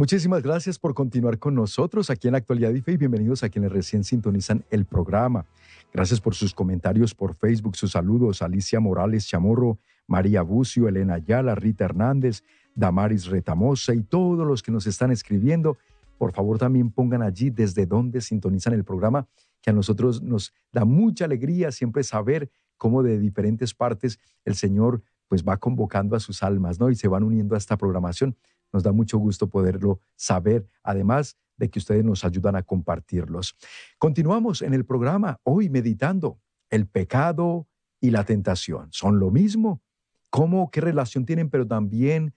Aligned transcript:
Muchísimas 0.00 0.42
gracias 0.42 0.78
por 0.78 0.94
continuar 0.94 1.38
con 1.38 1.54
nosotros 1.54 2.08
aquí 2.08 2.26
en 2.26 2.34
actualidad 2.34 2.72
y 2.72 2.80
fe 2.80 2.92
y 2.92 2.96
bienvenidos 2.96 3.44
a 3.44 3.50
quienes 3.50 3.70
recién 3.70 4.02
sintonizan 4.02 4.64
el 4.70 4.86
programa. 4.86 5.44
Gracias 5.92 6.22
por 6.22 6.34
sus 6.34 6.54
comentarios 6.54 7.14
por 7.14 7.34
Facebook, 7.34 7.76
sus 7.76 7.90
saludos, 7.90 8.40
Alicia 8.40 8.80
Morales 8.80 9.26
Chamorro, 9.26 9.78
María 10.06 10.40
Bucio, 10.40 10.88
Elena 10.88 11.16
Ayala, 11.16 11.54
Rita 11.54 11.84
Hernández, 11.84 12.42
Damaris 12.74 13.26
Retamosa 13.26 13.92
y 13.92 14.00
todos 14.00 14.46
los 14.46 14.62
que 14.62 14.72
nos 14.72 14.86
están 14.86 15.10
escribiendo. 15.10 15.76
Por 16.16 16.32
favor, 16.32 16.56
también 16.56 16.90
pongan 16.90 17.20
allí 17.20 17.50
desde 17.50 17.84
dónde 17.84 18.22
sintonizan 18.22 18.72
el 18.72 18.84
programa, 18.84 19.28
que 19.60 19.68
a 19.68 19.74
nosotros 19.74 20.22
nos 20.22 20.54
da 20.72 20.86
mucha 20.86 21.26
alegría 21.26 21.72
siempre 21.72 22.04
saber 22.04 22.50
cómo 22.78 23.02
de 23.02 23.18
diferentes 23.18 23.74
partes 23.74 24.18
el 24.46 24.54
Señor 24.54 25.02
pues 25.28 25.44
va 25.44 25.58
convocando 25.58 26.16
a 26.16 26.20
sus 26.20 26.42
almas, 26.42 26.80
¿no? 26.80 26.88
Y 26.88 26.96
se 26.96 27.06
van 27.06 27.22
uniendo 27.22 27.54
a 27.54 27.58
esta 27.58 27.76
programación. 27.76 28.34
Nos 28.72 28.82
da 28.82 28.92
mucho 28.92 29.18
gusto 29.18 29.48
poderlo 29.48 30.00
saber, 30.16 30.66
además 30.82 31.36
de 31.56 31.68
que 31.68 31.78
ustedes 31.78 32.04
nos 32.04 32.24
ayudan 32.24 32.56
a 32.56 32.62
compartirlos. 32.62 33.56
Continuamos 33.98 34.62
en 34.62 34.74
el 34.74 34.84
programa 34.84 35.40
hoy 35.42 35.68
meditando 35.68 36.40
el 36.70 36.86
pecado 36.86 37.68
y 38.00 38.10
la 38.10 38.24
tentación. 38.24 38.88
¿Son 38.92 39.18
lo 39.18 39.30
mismo? 39.30 39.82
¿Cómo, 40.30 40.70
qué 40.70 40.80
relación 40.80 41.26
tienen? 41.26 41.50
Pero 41.50 41.66
también, 41.66 42.34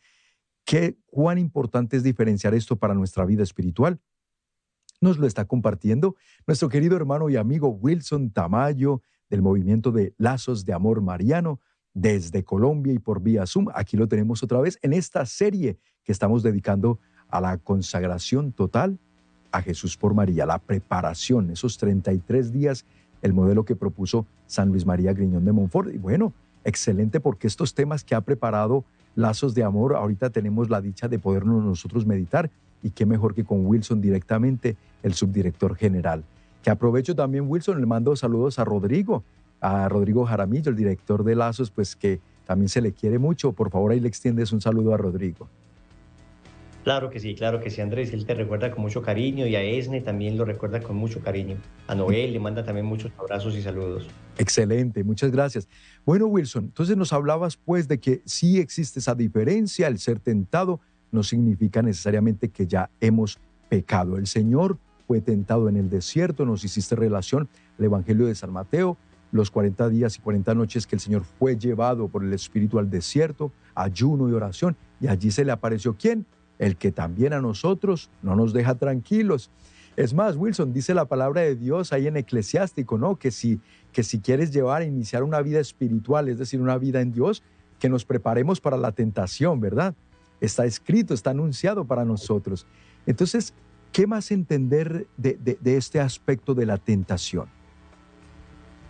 ¿qué, 0.65 0.97
cuán 1.05 1.37
importante 1.37 1.95
es 1.95 2.03
diferenciar 2.03 2.53
esto 2.53 2.75
para 2.75 2.93
nuestra 2.93 3.25
vida 3.25 3.43
espiritual? 3.43 4.01
Nos 4.99 5.17
lo 5.17 5.27
está 5.27 5.45
compartiendo 5.45 6.15
nuestro 6.47 6.69
querido 6.69 6.95
hermano 6.95 7.29
y 7.29 7.37
amigo 7.37 7.69
Wilson 7.69 8.31
Tamayo 8.31 9.01
del 9.29 9.41
movimiento 9.41 9.91
de 9.91 10.13
Lazos 10.17 10.65
de 10.65 10.73
Amor 10.73 11.01
Mariano 11.01 11.59
desde 11.93 12.43
Colombia 12.43 12.93
y 12.93 12.99
por 12.99 13.21
vía 13.21 13.45
Zoom. 13.45 13.67
Aquí 13.73 13.97
lo 13.97 14.07
tenemos 14.07 14.43
otra 14.43 14.59
vez 14.59 14.79
en 14.81 14.93
esta 14.93 15.25
serie 15.25 15.77
que 16.03 16.11
estamos 16.11 16.43
dedicando 16.43 16.99
a 17.29 17.41
la 17.41 17.57
consagración 17.57 18.51
total 18.51 18.99
a 19.51 19.61
Jesús 19.61 19.97
por 19.97 20.13
María, 20.13 20.45
la 20.45 20.57
preparación, 20.57 21.51
esos 21.51 21.77
33 21.77 22.51
días, 22.51 22.85
el 23.21 23.33
modelo 23.33 23.63
que 23.63 23.75
propuso 23.75 24.25
San 24.47 24.69
Luis 24.69 24.85
María 24.85 25.13
Griñón 25.13 25.45
de 25.45 25.51
Montfort. 25.51 25.93
Y 25.93 25.99
bueno, 25.99 26.33
excelente 26.63 27.19
porque 27.19 27.47
estos 27.47 27.75
temas 27.75 28.03
que 28.03 28.15
ha 28.15 28.21
preparado 28.21 28.83
Lazos 29.15 29.53
de 29.53 29.63
Amor, 29.63 29.95
ahorita 29.95 30.31
tenemos 30.31 30.69
la 30.69 30.81
dicha 30.81 31.07
de 31.07 31.19
podernos 31.19 31.63
nosotros 31.63 32.05
meditar 32.05 32.49
y 32.81 32.89
qué 32.89 33.05
mejor 33.05 33.35
que 33.35 33.43
con 33.43 33.65
Wilson 33.65 34.01
directamente, 34.01 34.75
el 35.03 35.13
subdirector 35.13 35.75
general. 35.75 36.23
Que 36.63 36.71
aprovecho 36.71 37.15
también, 37.15 37.45
Wilson, 37.47 37.79
le 37.79 37.85
mando 37.85 38.15
saludos 38.15 38.57
a 38.57 38.65
Rodrigo, 38.65 39.23
a 39.63 39.87
Rodrigo 39.87 40.25
Jaramillo, 40.25 40.69
el 40.69 40.75
director 40.75 41.23
de 41.23 41.35
Lazos, 41.35 41.71
pues 41.71 41.95
que 41.95 42.19
también 42.45 42.67
se 42.67 42.81
le 42.81 42.91
quiere 42.91 43.17
mucho. 43.17 43.53
Por 43.53 43.71
favor, 43.71 43.93
ahí 43.93 43.99
le 44.01 44.09
extiendes 44.09 44.51
un 44.51 44.59
saludo 44.59 44.93
a 44.93 44.97
Rodrigo. 44.97 45.47
Claro 46.83 47.09
que 47.09 47.21
sí, 47.21 47.33
claro 47.33 47.61
que 47.61 47.69
sí, 47.69 47.79
Andrés. 47.79 48.11
Él 48.11 48.25
te 48.25 48.33
recuerda 48.33 48.69
con 48.71 48.81
mucho 48.81 49.01
cariño 49.01 49.47
y 49.47 49.55
a 49.55 49.63
Esne 49.63 50.01
también 50.01 50.37
lo 50.37 50.43
recuerda 50.43 50.81
con 50.81 50.97
mucho 50.97 51.21
cariño. 51.21 51.55
A 51.87 51.95
Noel 51.95 52.33
le 52.33 52.41
manda 52.41 52.65
también 52.65 52.85
muchos 52.85 53.13
abrazos 53.17 53.55
y 53.55 53.61
saludos. 53.61 54.09
Excelente, 54.37 55.01
muchas 55.05 55.31
gracias. 55.31 55.69
Bueno, 56.05 56.25
Wilson, 56.25 56.65
entonces 56.65 56.97
nos 56.97 57.13
hablabas 57.13 57.55
pues 57.55 57.87
de 57.87 57.99
que 57.99 58.21
sí 58.25 58.59
existe 58.59 58.99
esa 58.99 59.15
diferencia, 59.15 59.87
el 59.87 59.97
ser 59.97 60.19
tentado 60.19 60.81
no 61.11 61.23
significa 61.23 61.81
necesariamente 61.81 62.49
que 62.49 62.67
ya 62.67 62.89
hemos 62.99 63.39
pecado. 63.69 64.17
El 64.17 64.27
Señor 64.27 64.77
fue 65.07 65.21
tentado 65.21 65.69
en 65.69 65.77
el 65.77 65.89
desierto, 65.89 66.45
nos 66.45 66.65
hiciste 66.65 66.97
relación, 66.97 67.47
el 67.79 67.85
Evangelio 67.85 68.25
de 68.25 68.35
San 68.35 68.51
Mateo, 68.51 68.97
los 69.33 69.49
40 69.49 69.89
días 69.89 70.15
y 70.15 70.19
40 70.21 70.53
noches 70.53 70.85
que 70.85 70.95
el 70.95 70.99
Señor 70.99 71.23
fue 71.23 71.57
llevado 71.57 72.07
por 72.07 72.23
el 72.23 72.31
Espíritu 72.33 72.77
al 72.77 72.89
desierto, 72.89 73.51
ayuno 73.73 74.29
y 74.29 74.33
oración, 74.33 74.77
y 75.01 75.07
allí 75.07 75.31
se 75.31 75.43
le 75.43 75.51
apareció 75.51 75.95
quién? 75.97 76.25
El 76.59 76.77
que 76.77 76.91
también 76.91 77.33
a 77.33 77.41
nosotros 77.41 78.11
no 78.21 78.35
nos 78.35 78.53
deja 78.53 78.75
tranquilos. 78.75 79.49
Es 79.97 80.13
más, 80.13 80.35
Wilson, 80.35 80.71
dice 80.71 80.93
la 80.93 81.05
palabra 81.05 81.41
de 81.41 81.55
Dios 81.55 81.93
ahí 81.93 82.05
en 82.05 82.15
Eclesiástico, 82.15 82.99
¿no? 82.99 83.15
Que 83.15 83.31
si, 83.31 83.59
que 83.91 84.03
si 84.03 84.19
quieres 84.19 84.51
llevar, 84.51 84.83
iniciar 84.83 85.23
una 85.23 85.41
vida 85.41 85.59
espiritual, 85.59 86.29
es 86.29 86.37
decir, 86.37 86.61
una 86.61 86.77
vida 86.77 87.01
en 87.01 87.11
Dios, 87.11 87.41
que 87.79 87.89
nos 87.89 88.05
preparemos 88.05 88.61
para 88.61 88.77
la 88.77 88.91
tentación, 88.91 89.59
¿verdad? 89.59 89.95
Está 90.41 90.65
escrito, 90.65 91.15
está 91.15 91.31
anunciado 91.31 91.85
para 91.85 92.05
nosotros. 92.05 92.67
Entonces, 93.07 93.55
¿qué 93.91 94.05
más 94.05 94.29
entender 94.29 95.07
de, 95.17 95.57
de 95.59 95.77
este 95.77 95.99
aspecto 95.99 96.53
de 96.53 96.67
la 96.67 96.77
tentación? 96.77 97.47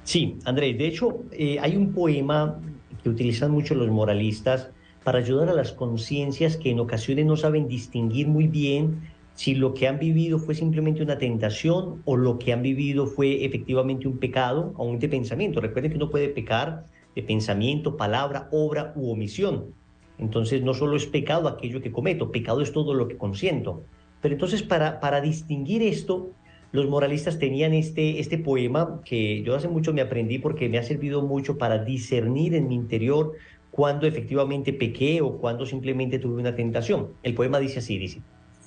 Sí, 0.04 0.38
Andrés, 0.46 0.78
de 0.78 0.88
hecho 0.88 1.24
eh, 1.32 1.58
hay 1.60 1.76
un 1.76 1.94
poema 1.94 2.60
que 3.02 3.10
utilizan 3.10 3.52
mucho 3.52 3.76
los 3.76 3.90
moralistas 3.90 4.70
para 5.04 5.20
ayudar 5.20 5.50
a 5.50 5.54
las 5.54 5.72
conciencias 5.72 6.58
que 6.58 6.72
en 6.72 6.80
ocasiones 6.80 7.26
no 7.26 7.36
saben 7.36 7.68
distinguir 7.68 8.28
muy 8.28 8.48
bien 8.48 9.02
si 9.36 9.56
lo 9.56 9.74
que 9.74 9.88
han 9.88 10.00
vivido 10.00 10.40
fue 10.40 10.56
simplemente 10.56 11.02
una 11.02 11.18
tentación 11.18 12.02
o 12.06 12.18
lo 12.18 12.38
que 12.38 12.54
han 12.54 12.62
vivido 12.62 13.08
fue 13.08 13.46
efectivamente 13.46 14.08
un 14.08 14.20
pecado, 14.20 14.74
aún 14.78 15.00
de 15.00 15.10
pensamiento. 15.10 15.60
Recuerden 15.60 15.92
que 15.92 15.98
uno 15.98 16.10
puede 16.10 16.30
pecar 16.30 16.86
de 17.16 17.24
pensamiento, 17.24 17.98
palabra, 17.98 18.48
obra 18.52 18.94
u 18.96 19.10
omisión. 19.10 19.74
Entonces 20.20 20.62
no 20.62 20.74
solo 20.74 20.96
es 20.96 21.06
pecado 21.08 21.48
aquello 21.48 21.82
que 21.82 21.92
cometo, 21.92 22.32
pecado 22.32 22.62
es 22.62 22.72
todo 22.72 22.94
lo 22.94 23.08
que 23.08 23.18
consiento. 23.18 23.84
Pero 24.22 24.36
entonces 24.36 24.62
para, 24.62 25.00
para 25.00 25.20
distinguir 25.20 25.82
esto, 25.82 26.30
los 26.74 26.90
moralistas 26.90 27.38
tenían 27.38 27.74
este, 27.74 28.20
este 28.20 28.40
poema 28.40 29.00
que 29.06 29.44
yo 29.44 29.56
hace 29.56 29.68
mucho 29.68 29.94
me 29.94 30.02
aprendí 30.02 30.40
porque 30.40 30.68
me 30.70 30.80
ha 30.80 30.84
servido 30.84 31.22
mucho 31.22 31.60
para 31.60 31.78
discernir 31.78 32.56
en 32.56 32.68
mi 32.68 32.74
interior 32.74 33.34
cuando 33.70 34.08
efectivamente 34.08 34.74
pequé 34.74 35.22
o 35.22 35.38
cuando 35.38 35.68
simplemente 35.68 36.18
tuve 36.18 36.42
una 36.42 36.56
tentación. 36.56 37.10
El 37.22 37.36
poema 37.36 37.60
dice 37.60 37.78
así, 37.78 38.00
dice, 38.00 38.22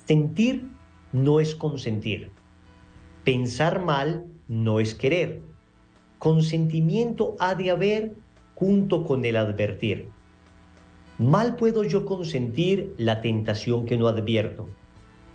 sentir 0.05 0.69
no 1.11 1.41
es 1.41 1.53
consentir, 1.53 2.31
pensar 3.25 3.83
mal 3.83 4.25
no 4.47 4.79
es 4.79 4.95
querer, 4.95 5.41
consentimiento 6.17 7.35
ha 7.39 7.55
de 7.55 7.71
haber 7.71 8.13
junto 8.55 9.03
con 9.03 9.25
el 9.25 9.35
advertir. 9.35 10.07
Mal 11.19 11.57
puedo 11.57 11.83
yo 11.83 12.05
consentir 12.05 12.93
la 12.97 13.19
tentación 13.19 13.85
que 13.85 13.97
no 13.97 14.07
advierto, 14.07 14.69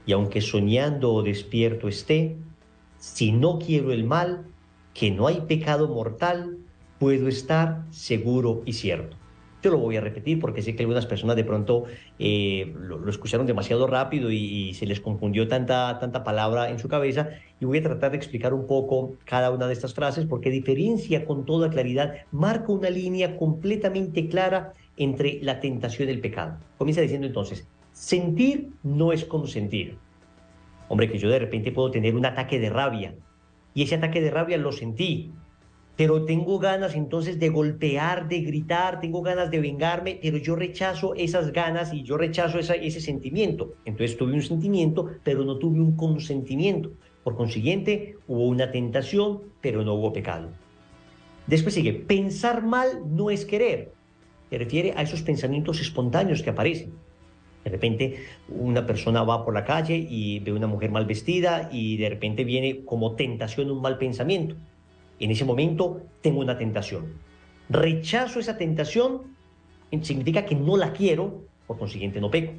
y 0.06 0.12
aunque 0.12 0.41
soñando 0.41 1.12
o 1.12 1.22
despierto 1.22 1.87
esté, 1.87 2.37
si 3.03 3.33
no 3.33 3.59
quiero 3.59 3.91
el 3.91 4.05
mal, 4.05 4.47
que 4.95 5.11
no 5.11 5.27
hay 5.27 5.41
pecado 5.41 5.89
mortal, 5.89 6.59
puedo 7.01 7.27
estar 7.27 7.83
seguro 7.91 8.63
y 8.65 8.75
cierto. 8.75 9.17
Yo 9.61 9.73
lo 9.73 9.79
voy 9.79 9.97
a 9.97 10.01
repetir 10.01 10.39
porque 10.39 10.63
sé 10.63 10.77
que 10.77 10.85
algunas 10.85 11.07
personas 11.07 11.35
de 11.35 11.43
pronto 11.43 11.83
eh, 12.21 12.73
lo, 12.79 13.09
escucharon 13.09 13.45
demasiado 13.45 13.89
rápido 13.89 14.31
y, 14.31 14.73
se 14.75 14.87
les 14.87 15.01
confundió 15.01 15.49
tanta, 15.49 15.99
tanta 15.99 16.23
palabra 16.23 16.71
en 16.71 16.79
su 16.79 16.87
cabeza 16.87 17.31
y 17.59 17.65
voy 17.65 17.79
a 17.79 17.83
tratar 17.83 18.12
de 18.12 18.19
explicar 18.19 18.55
un 18.55 18.69
poco 18.69 19.15
cada 19.25 19.51
una 19.51 19.67
de 19.67 19.73
estas 19.73 19.95
frases 19.95 20.25
porque 20.25 20.51
diferencia 20.51 21.25
con 21.25 21.45
toda 21.45 21.71
claridad, 21.71 22.15
marca 22.31 22.71
una 22.71 22.89
línea 22.89 23.37
completamente 23.37 24.29
clara 24.29 24.75
entre 24.97 25.41
la 25.43 25.59
tentación 25.59 26.09
y 26.09 26.12
el 26.12 26.21
pecado. 26.21 26.57
Comienza 26.79 27.01
diciendo 27.01 27.27
entonces, 27.27 27.67
sentir 27.93 28.71
no 28.85 29.12
es 29.12 29.25
consentir. 29.25 29.99
Hombre, 30.88 31.10
que 31.10 31.19
yo 31.19 31.31
de 31.31 31.38
repente 31.38 31.72
puedo 31.72 31.91
tener 31.91 32.15
un 32.15 32.26
ataque 32.26 32.59
de 32.59 32.70
rabia 32.70 33.15
y 33.75 33.82
ese 33.82 33.94
ataque 33.94 34.20
de 34.20 34.31
rabia 34.31 34.59
lo 34.59 34.72
sentí, 34.72 35.32
pero 35.97 36.25
tengo 36.25 36.59
ganas 36.59 36.94
entonces 36.94 37.38
de 37.38 37.48
golpear, 37.48 38.28
de 38.28 38.41
gritar, 38.41 39.00
tengo 39.00 39.22
ganas 39.22 39.50
de 39.50 39.60
vengarme, 39.60 40.19
pero 40.20 40.38
yo 40.38 40.56
rechazo 40.56 41.15
esas 41.15 41.53
ganas 41.53 41.93
y 41.93 42.03
yo 42.03 42.16
rechazo 42.16 42.59
ese 42.59 43.00
sentimiento. 43.00 43.75
Entonces 43.84 44.16
tuve 44.16 44.32
un 44.32 44.43
sentimiento, 44.43 45.10
pero 45.22 45.44
no 45.44 45.59
tuve 45.59 45.81
un 45.81 45.97
consentimiento. 45.97 46.93
Por 47.22 47.37
consiguiente, 47.37 48.16
hubo 48.26 48.47
una 48.47 48.70
tentación, 48.70 49.43
pero 49.60 49.84
no 49.84 49.94
hubo 49.94 50.12
pecado. 50.12 50.49
Después 51.47 51.75
sigue, 51.75 51.93
pensar 51.93 52.62
mal 52.62 53.03
no 53.10 53.31
es 53.31 53.44
querer. 53.44 53.93
Se 54.50 54.59
refiere 54.59 54.94
a 54.97 55.03
esos 55.03 55.22
pensamientos 55.22 55.81
espontáneos 55.81 56.43
que 56.43 56.50
aparecen. 56.50 56.93
De 57.64 57.70
repente 57.70 58.25
una 58.49 58.87
persona 58.87 59.23
va 59.23 59.44
por 59.44 59.55
la 59.55 59.64
calle 59.64 59.97
y 59.97 60.41
ve 60.41 60.53
una 60.53 60.67
mujer 60.67 60.91
mal 60.91 61.06
vestida 61.06 61.69
y 61.73 61.97
de 61.97 62.09
repente 62.09 62.44
viene 62.44 62.85
como 62.85 63.14
tentación 63.14 63.70
un 63.70 63.81
mal 63.81 63.99
pensamiento. 63.99 64.56
En 65.20 65.31
ese 65.31 65.44
momento 65.44 66.03
tengo 66.20 66.41
una 66.41 66.59
tentación. 66.59 67.12
Rechazo 67.69 68.41
esa 68.41 68.59
tentación 68.59 69.23
significa 70.03 70.44
que 70.44 70.55
no 70.55 70.76
la 70.76 70.93
quiero, 70.93 71.44
por 71.67 71.79
consiguiente 71.79 72.20
no 72.20 72.31
peco. 72.31 72.53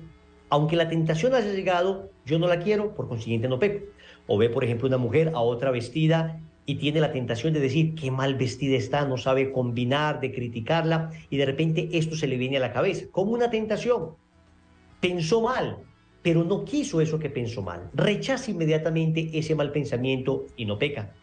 Aunque 0.49 0.75
la 0.75 0.87
tentación 0.87 1.33
haya 1.33 1.51
llegado, 1.51 2.09
yo 2.25 2.39
no 2.39 2.47
la 2.47 2.59
quiero, 2.59 2.93
por 2.93 3.07
consiguiente 3.07 3.49
no 3.49 3.59
peco. 3.59 3.85
O 4.27 4.37
ve, 4.37 4.49
por 4.49 4.63
ejemplo, 4.63 4.87
una 4.87 4.97
mujer 4.97 5.31
a 5.33 5.41
otra 5.41 5.71
vestida 5.71 6.39
y 6.65 6.75
tiene 6.75 7.01
la 7.01 7.11
tentación 7.11 7.53
de 7.53 7.59
decir 7.59 7.95
qué 7.95 8.11
mal 8.11 8.35
vestida 8.35 8.77
está, 8.77 9.05
no 9.05 9.17
sabe 9.17 9.51
combinar, 9.51 10.21
de 10.21 10.31
criticarla, 10.31 11.11
y 11.29 11.37
de 11.37 11.45
repente 11.45 11.89
esto 11.91 12.15
se 12.15 12.27
le 12.27 12.37
viene 12.37 12.57
a 12.57 12.61
la 12.61 12.71
cabeza, 12.71 13.05
como 13.11 13.33
una 13.33 13.49
tentación 13.49 14.15
pensó 15.03 15.41
mal, 15.41 15.79
pero 16.21 16.45
no 16.45 16.63
quiso 16.63 17.01
eso 17.01 17.19
que 17.19 17.29
pensó 17.29 17.61
mal. 17.61 17.89
Rechaza 17.93 18.51
inmediatamente 18.51 19.29
ese 19.33 19.53
mal 19.53 19.73
pensamiento 19.73 20.45
y 20.55 20.63
no 20.63 20.79
peca. 20.79 21.13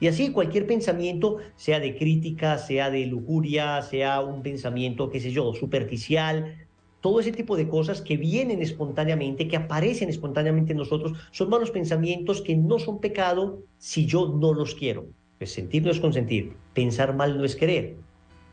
Y 0.00 0.08
así 0.08 0.32
cualquier 0.32 0.66
pensamiento, 0.66 1.36
sea 1.54 1.78
de 1.78 1.96
crítica, 1.96 2.58
sea 2.58 2.90
de 2.90 3.06
lujuria, 3.06 3.80
sea 3.82 4.22
un 4.22 4.42
pensamiento, 4.42 5.08
qué 5.08 5.20
sé 5.20 5.30
yo, 5.30 5.54
superficial, 5.54 6.66
todo 7.00 7.20
ese 7.20 7.30
tipo 7.30 7.56
de 7.56 7.68
cosas 7.68 8.02
que 8.02 8.16
vienen 8.16 8.60
espontáneamente, 8.60 9.46
que 9.46 9.56
aparecen 9.56 10.08
espontáneamente 10.08 10.72
en 10.72 10.78
nosotros, 10.78 11.16
son 11.30 11.48
malos 11.48 11.70
pensamientos 11.70 12.42
que 12.42 12.56
no 12.56 12.80
son 12.80 13.00
pecado 13.00 13.62
si 13.78 14.06
yo 14.06 14.26
no 14.26 14.52
los 14.52 14.74
quiero. 14.74 15.06
Pues 15.38 15.52
sentir 15.52 15.84
no 15.84 15.92
es 15.92 16.00
consentir, 16.00 16.54
pensar 16.74 17.14
mal 17.14 17.38
no 17.38 17.44
es 17.44 17.54
querer. 17.54 17.98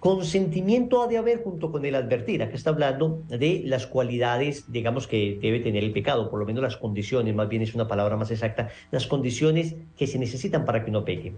Consentimiento 0.06 1.02
ha 1.02 1.08
de 1.08 1.18
haber 1.18 1.42
junto 1.42 1.72
con 1.72 1.84
el 1.84 1.96
advertir. 1.96 2.44
Acá 2.44 2.54
está 2.54 2.70
hablando 2.70 3.24
de 3.28 3.64
las 3.66 3.88
cualidades, 3.88 4.72
digamos, 4.72 5.08
que 5.08 5.40
debe 5.42 5.62
tener 5.62 5.84
el 5.84 5.94
pecado, 5.94 6.30
por 6.30 6.40
lo 6.40 6.46
menos 6.46 6.62
las 6.62 6.78
condiciones, 6.78 7.34
más 7.34 7.50
bien 7.50 7.64
es 7.64 7.74
una 7.74 7.88
palabra 7.88 8.16
más 8.16 8.30
exacta, 8.30 8.70
las 8.92 9.08
condiciones 9.08 9.76
que 9.98 10.06
se 10.06 10.20
necesitan 10.20 10.64
para 10.64 10.86
que 10.86 10.92
uno 10.92 11.04
peque. 11.04 11.34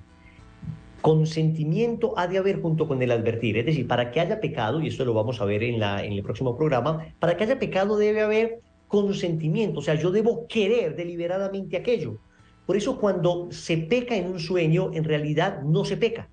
Consentimiento 0.99 2.13
ha 2.19 2.27
de 2.27 2.39
haber 2.39 2.61
junto 2.61 2.89
con 2.89 3.01
el 3.01 3.11
advertir, 3.11 3.57
es 3.57 3.67
decir, 3.67 3.87
para 3.87 4.11
que 4.11 4.19
haya 4.19 4.41
pecado, 4.41 4.81
y 4.81 4.87
esto 4.87 5.05
lo 5.05 5.13
vamos 5.13 5.39
a 5.39 5.45
ver 5.45 5.63
en, 5.63 5.79
la, 5.79 6.03
en 6.03 6.11
el 6.11 6.21
próximo 6.21 6.57
programa, 6.57 7.05
para 7.19 7.37
que 7.37 7.45
haya 7.45 7.59
pecado 7.59 7.95
debe 7.95 8.19
haber 8.19 8.59
consentimiento, 8.89 9.79
o 9.79 9.81
sea, 9.81 9.95
yo 9.95 10.11
debo 10.11 10.45
querer 10.45 10.97
deliberadamente 10.97 11.77
aquello. 11.77 12.17
Por 12.65 12.75
eso 12.75 12.99
cuando 12.99 13.49
se 13.49 13.77
peca 13.77 14.17
en 14.17 14.27
un 14.27 14.41
sueño, 14.41 14.91
en 14.93 15.05
realidad 15.05 15.61
no 15.61 15.85
se 15.85 15.95
peca. 15.95 16.27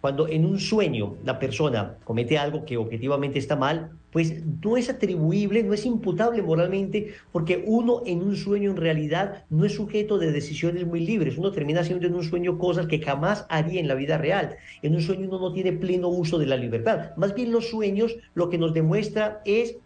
Cuando 0.00 0.28
en 0.28 0.46
un 0.46 0.58
sueño 0.58 1.16
la 1.24 1.38
persona 1.38 1.98
comete 2.04 2.38
algo 2.38 2.64
que 2.64 2.78
objetivamente 2.78 3.38
está 3.38 3.56
mal, 3.56 3.90
pues 4.10 4.42
no 4.62 4.76
es 4.76 4.88
atribuible, 4.88 5.62
no 5.62 5.74
es 5.74 5.84
imputable 5.84 6.42
moralmente, 6.42 7.14
porque 7.32 7.62
uno 7.66 8.02
en 8.06 8.22
un 8.22 8.34
sueño 8.36 8.70
en 8.70 8.76
realidad 8.76 9.44
no 9.50 9.64
es 9.64 9.74
sujeto 9.74 10.18
de 10.18 10.32
decisiones 10.32 10.86
muy 10.86 11.00
libres. 11.00 11.36
Uno 11.36 11.52
termina 11.52 11.80
haciendo 11.80 12.06
en 12.06 12.14
un 12.14 12.24
sueño 12.24 12.58
cosas 12.58 12.86
que 12.86 13.00
jamás 13.00 13.46
haría 13.50 13.78
en 13.78 13.88
la 13.88 13.94
vida 13.94 14.18
real. 14.18 14.56
En 14.82 14.94
un 14.94 15.02
sueño 15.02 15.28
uno 15.28 15.38
no 15.38 15.52
tiene 15.52 15.72
pleno 15.72 16.08
uso 16.08 16.38
de 16.38 16.46
la 16.46 16.56
libertad. 16.56 17.10
Más 17.16 17.34
bien 17.34 17.52
los 17.52 17.68
sueños 17.68 18.16
lo 18.34 18.48
que 18.48 18.58
nos 18.58 18.72
demuestra 18.72 19.42
es 19.44 19.76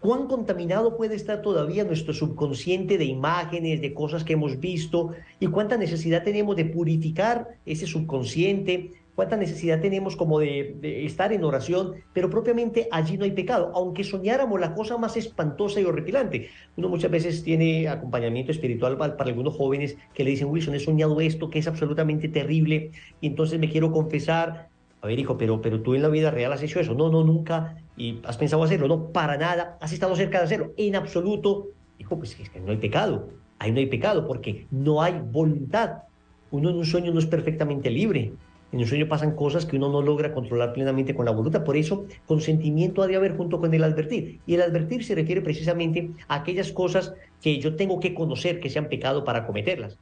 cuán 0.00 0.26
contaminado 0.28 0.96
puede 0.96 1.14
estar 1.14 1.42
todavía 1.42 1.84
nuestro 1.84 2.14
subconsciente 2.14 2.98
de 2.98 3.04
imágenes, 3.04 3.80
de 3.80 3.94
cosas 3.94 4.24
que 4.24 4.34
hemos 4.34 4.58
visto, 4.60 5.10
y 5.40 5.46
cuánta 5.48 5.76
necesidad 5.76 6.22
tenemos 6.22 6.56
de 6.56 6.64
purificar 6.64 7.48
ese 7.66 7.86
subconsciente, 7.86 8.92
cuánta 9.18 9.36
necesidad 9.36 9.80
tenemos 9.80 10.14
como 10.14 10.38
de, 10.38 10.78
estar 11.04 11.32
en 11.32 11.42
oración, 11.42 11.96
pero 12.12 12.30
propiamente 12.30 12.86
allí 12.92 13.18
no 13.18 13.24
hay 13.24 13.32
pecado, 13.32 13.72
aunque 13.74 14.04
soñáramos 14.04 14.60
la 14.60 14.74
cosa 14.74 14.96
más 14.96 15.16
espantosa 15.16 15.80
y 15.80 15.84
horripilante. 15.84 16.50
Uno 16.76 16.88
muchas 16.88 17.10
veces 17.10 17.42
tiene 17.42 17.88
acompañamiento 17.88 18.52
espiritual 18.52 18.96
para, 18.96 19.16
algunos 19.24 19.56
jóvenes 19.56 19.98
que 20.14 20.22
le 20.22 20.30
dicen, 20.30 20.46
Wilson, 20.46 20.76
he 20.76 20.78
soñado 20.78 21.20
esto 21.20 21.50
que 21.50 21.58
es 21.58 21.66
absolutamente 21.66 22.28
terrible 22.28 22.92
y 23.20 23.26
entonces 23.26 23.58
me 23.58 23.68
quiero 23.68 23.90
confesar. 23.90 24.68
A 25.00 25.08
ver, 25.08 25.18
hijo, 25.18 25.36
pero, 25.36 25.60
pero 25.60 25.82
tú 25.82 25.96
en 25.96 26.02
la 26.02 26.10
vida 26.10 26.30
real 26.30 26.52
has 26.52 26.62
hecho 26.62 26.78
eso. 26.78 26.94
No, 26.94 27.10
no, 27.10 27.24
nunca. 27.24 27.76
¿Y 27.96 28.20
has 28.22 28.36
pensado 28.36 28.62
hacerlo? 28.62 28.86
No, 28.86 29.08
para 29.10 29.36
nada. 29.36 29.78
¿Has 29.80 29.92
estado 29.92 30.14
cerca 30.14 30.38
de 30.38 30.44
hacerlo? 30.44 30.74
En 30.76 30.94
absoluto. 30.94 31.70
Hijo, 31.98 32.16
pues 32.16 32.38
es 32.38 32.50
que 32.50 32.60
no 32.60 32.70
hay 32.70 32.76
pecado. 32.76 33.30
Ahí 33.58 33.72
no 33.72 33.80
hay 33.80 33.86
pecado 33.86 34.28
porque 34.28 34.68
no 34.70 35.02
hay 35.02 35.20
voluntad. 35.28 36.04
Uno 36.52 36.70
en 36.70 36.76
un 36.76 36.86
sueño 36.86 37.12
no 37.12 37.18
es 37.18 37.26
perfectamente 37.26 37.90
libre. 37.90 38.32
En 38.70 38.80
el 38.80 38.86
sueño 38.86 39.08
pasan 39.08 39.34
cosas 39.34 39.64
que 39.64 39.76
uno 39.76 39.88
no 39.88 40.02
logra 40.02 40.34
controlar 40.34 40.74
plenamente 40.74 41.14
con 41.14 41.24
la 41.24 41.32
voluntad. 41.32 41.64
Por 41.64 41.76
eso, 41.76 42.04
consentimiento 42.26 43.02
ha 43.02 43.06
de 43.06 43.16
haber 43.16 43.36
junto 43.36 43.60
con 43.60 43.72
el 43.72 43.82
advertir. 43.82 44.40
Y 44.46 44.54
el 44.54 44.62
advertir 44.62 45.04
se 45.04 45.14
refiere 45.14 45.40
precisamente 45.40 46.10
a 46.28 46.36
aquellas 46.36 46.70
cosas 46.72 47.14
que 47.40 47.58
yo 47.58 47.76
tengo 47.76 47.98
que 47.98 48.14
conocer 48.14 48.60
que 48.60 48.68
sean 48.68 48.88
pecado 48.88 49.24
para 49.24 49.46
cometerlas. 49.46 49.96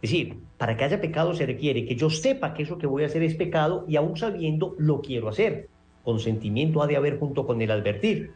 Es 0.00 0.10
decir, 0.10 0.36
para 0.56 0.76
que 0.76 0.84
haya 0.84 1.00
pecado 1.00 1.34
se 1.34 1.46
requiere 1.46 1.84
que 1.84 1.96
yo 1.96 2.08
sepa 2.08 2.54
que 2.54 2.62
eso 2.62 2.78
que 2.78 2.86
voy 2.86 3.02
a 3.02 3.06
hacer 3.06 3.22
es 3.22 3.34
pecado 3.34 3.84
y 3.88 3.96
aún 3.96 4.16
sabiendo 4.16 4.74
lo 4.78 5.02
quiero 5.02 5.28
hacer. 5.28 5.68
Consentimiento 6.02 6.82
ha 6.82 6.86
de 6.86 6.96
haber 6.96 7.18
junto 7.18 7.46
con 7.46 7.60
el 7.60 7.70
advertir. 7.70 8.32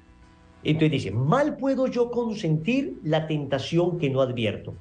Entonces 0.63 0.91
dice, 0.91 1.11
mal 1.11 1.57
puedo 1.57 1.87
yo 1.87 2.11
consentir 2.11 2.99
la 3.03 3.27
tentación 3.27 3.99
que 3.99 4.11
no 4.11 4.21
advierto. 4.21 4.75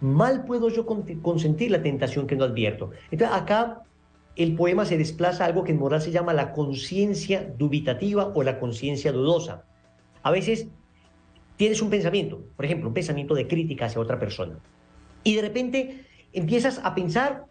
Mal 0.00 0.44
puedo 0.44 0.68
yo 0.68 0.84
consentir 0.84 1.70
la 1.70 1.82
tentación 1.82 2.26
que 2.26 2.34
no 2.34 2.44
advierto. 2.44 2.90
Entonces 3.10 3.36
acá 3.36 3.82
el 4.36 4.54
poema 4.54 4.84
se 4.84 4.96
desplaza 4.96 5.44
a 5.44 5.46
algo 5.46 5.64
que 5.64 5.72
en 5.72 5.78
moral 5.78 6.00
se 6.00 6.10
llama 6.10 6.32
la 6.32 6.52
conciencia 6.52 7.52
dubitativa 7.58 8.32
o 8.34 8.42
la 8.42 8.58
conciencia 8.58 9.12
dudosa. 9.12 9.64
A 10.22 10.30
veces 10.30 10.68
tienes 11.56 11.82
un 11.82 11.90
pensamiento, 11.90 12.42
por 12.56 12.64
ejemplo, 12.64 12.88
un 12.88 12.94
pensamiento 12.94 13.34
de 13.34 13.46
crítica 13.46 13.86
hacia 13.86 14.00
otra 14.00 14.18
persona, 14.18 14.58
y 15.24 15.36
de 15.36 15.42
repente 15.42 16.06
empiezas 16.32 16.80
a 16.82 16.94
pensar 16.94 17.44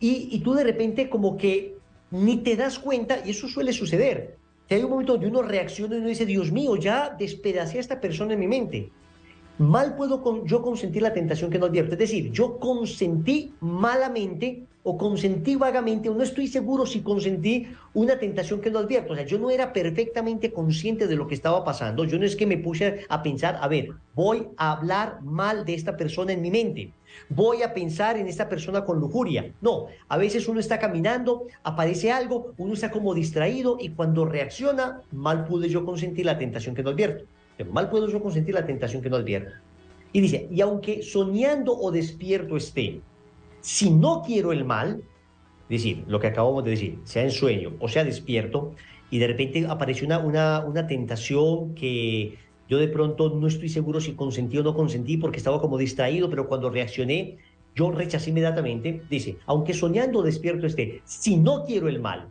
y, 0.00 0.38
tú 0.40 0.54
de 0.54 0.64
repente 0.64 1.10
como 1.10 1.36
que 1.36 1.76
ni 2.10 2.38
te 2.38 2.56
das 2.56 2.78
cuenta, 2.78 3.18
y 3.24 3.30
eso 3.30 3.48
suele 3.48 3.72
suceder, 3.72 4.38
hay 4.70 4.82
un 4.82 4.90
momento 4.90 5.12
donde 5.12 5.26
uno 5.26 5.42
reacciona 5.42 5.96
y 5.96 5.98
uno 5.98 6.08
dice, 6.08 6.24
Dios 6.24 6.52
mío, 6.52 6.76
ya 6.76 7.14
despedacé 7.18 7.78
a 7.78 7.80
esta 7.80 8.00
persona 8.00 8.34
en 8.34 8.40
mi 8.40 8.46
mente. 8.46 8.90
Mal 9.58 9.96
puedo 9.96 10.44
yo 10.44 10.62
consentir 10.62 11.02
la 11.02 11.12
tentación 11.12 11.50
que 11.50 11.58
no 11.58 11.66
advierto. 11.66 11.94
Es 11.94 11.98
decir, 11.98 12.30
yo 12.30 12.58
consentí 12.58 13.54
malamente 13.60 14.67
o 14.88 14.96
consentí 14.96 15.54
vagamente, 15.54 16.08
o 16.08 16.14
no 16.14 16.22
estoy 16.22 16.46
seguro 16.48 16.86
si 16.86 17.02
consentí 17.02 17.68
una 17.92 18.18
tentación 18.18 18.58
que 18.62 18.70
no 18.70 18.78
advierto. 18.78 19.12
O 19.12 19.16
sea, 19.16 19.26
yo 19.26 19.38
no 19.38 19.50
era 19.50 19.70
perfectamente 19.70 20.50
consciente 20.50 21.06
de 21.06 21.14
lo 21.14 21.28
que 21.28 21.34
estaba 21.34 21.62
pasando. 21.62 22.06
Yo 22.06 22.18
no 22.18 22.24
es 22.24 22.34
que 22.34 22.46
me 22.46 22.56
puse 22.56 23.04
a 23.06 23.22
pensar, 23.22 23.58
a 23.60 23.68
ver, 23.68 23.90
voy 24.14 24.48
a 24.56 24.72
hablar 24.72 25.20
mal 25.20 25.66
de 25.66 25.74
esta 25.74 25.94
persona 25.94 26.32
en 26.32 26.40
mi 26.40 26.50
mente. 26.50 26.90
Voy 27.28 27.62
a 27.62 27.74
pensar 27.74 28.16
en 28.16 28.28
esta 28.28 28.48
persona 28.48 28.86
con 28.86 28.98
lujuria. 28.98 29.52
No, 29.60 29.88
a 30.08 30.16
veces 30.16 30.48
uno 30.48 30.58
está 30.58 30.78
caminando, 30.78 31.44
aparece 31.62 32.10
algo, 32.10 32.54
uno 32.56 32.72
está 32.72 32.90
como 32.90 33.12
distraído 33.12 33.76
y 33.78 33.90
cuando 33.90 34.24
reacciona, 34.24 35.02
mal 35.12 35.44
pude 35.44 35.68
yo 35.68 35.84
consentir 35.84 36.24
la 36.24 36.38
tentación 36.38 36.74
que 36.74 36.82
no 36.82 36.90
advierto. 36.90 37.24
Pero 37.58 37.72
mal 37.72 37.90
puedo 37.90 38.08
yo 38.08 38.22
consentir 38.22 38.54
la 38.54 38.64
tentación 38.64 39.02
que 39.02 39.10
no 39.10 39.16
advierto. 39.16 39.52
Y 40.14 40.22
dice, 40.22 40.48
y 40.50 40.62
aunque 40.62 41.02
soñando 41.02 41.76
o 41.76 41.90
despierto 41.90 42.56
esté, 42.56 43.02
si 43.60 43.90
no 43.90 44.22
quiero 44.22 44.52
el 44.52 44.64
mal, 44.64 45.02
es 45.64 45.82
decir, 45.82 46.04
lo 46.06 46.20
que 46.20 46.28
acabamos 46.28 46.64
de 46.64 46.70
decir, 46.70 46.98
sea 47.04 47.22
en 47.22 47.30
sueño 47.30 47.72
o 47.80 47.88
sea 47.88 48.04
despierto, 48.04 48.74
y 49.10 49.18
de 49.18 49.26
repente 49.26 49.66
apareció 49.68 50.06
una, 50.06 50.18
una, 50.18 50.64
una 50.66 50.86
tentación 50.86 51.74
que 51.74 52.38
yo 52.68 52.78
de 52.78 52.88
pronto 52.88 53.30
no 53.30 53.46
estoy 53.46 53.70
seguro 53.70 54.00
si 54.00 54.12
consentí 54.12 54.58
o 54.58 54.62
no 54.62 54.74
consentí 54.74 55.16
porque 55.16 55.38
estaba 55.38 55.60
como 55.60 55.78
distraído, 55.78 56.28
pero 56.28 56.48
cuando 56.48 56.68
reaccioné, 56.68 57.38
yo 57.74 57.90
rechacé 57.90 58.30
inmediatamente. 58.30 59.02
Dice, 59.08 59.38
aunque 59.46 59.72
soñando 59.72 60.22
despierto 60.22 60.66
esté, 60.66 61.00
si 61.04 61.36
no 61.36 61.64
quiero 61.64 61.88
el 61.88 62.00
mal, 62.00 62.28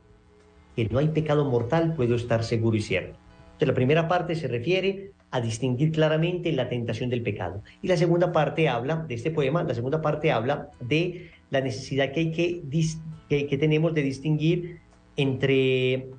que 0.76 0.86
no 0.86 1.00
hay 1.00 1.08
pecado 1.08 1.46
mortal, 1.46 1.96
puedo 1.96 2.16
estar 2.16 2.44
seguro 2.44 2.78
y 2.78 2.82
cierto. 2.82 3.18
Entonces, 3.46 3.68
la 3.70 3.74
primera 3.74 4.08
parte 4.08 4.36
se 4.36 4.48
refiere 4.48 5.14
a 5.32 5.42
distinguir 5.42 5.92
claramente 5.92 6.52
la 6.54 6.70
tentación 6.70 7.10
del 7.10 7.22
pecado. 7.22 7.62
Y 7.82 7.88
la 7.88 7.98
segunda 7.98 8.32
parte 8.32 8.70
habla 8.70 9.06
de 9.08 9.16
este 9.16 9.32
poema, 9.32 9.64
la 9.64 9.74
segunda 9.74 10.02
parte 10.02 10.32
habla 10.32 10.70
de 10.80 11.32
la 11.50 11.62
necesidad 11.62 12.12
que, 12.12 12.20
hay 12.20 12.32
que, 12.32 13.48
que, 13.48 13.58
tenemos 13.58 13.94
de 13.94 14.04
distinguir 14.04 14.80
entre, 15.18 16.10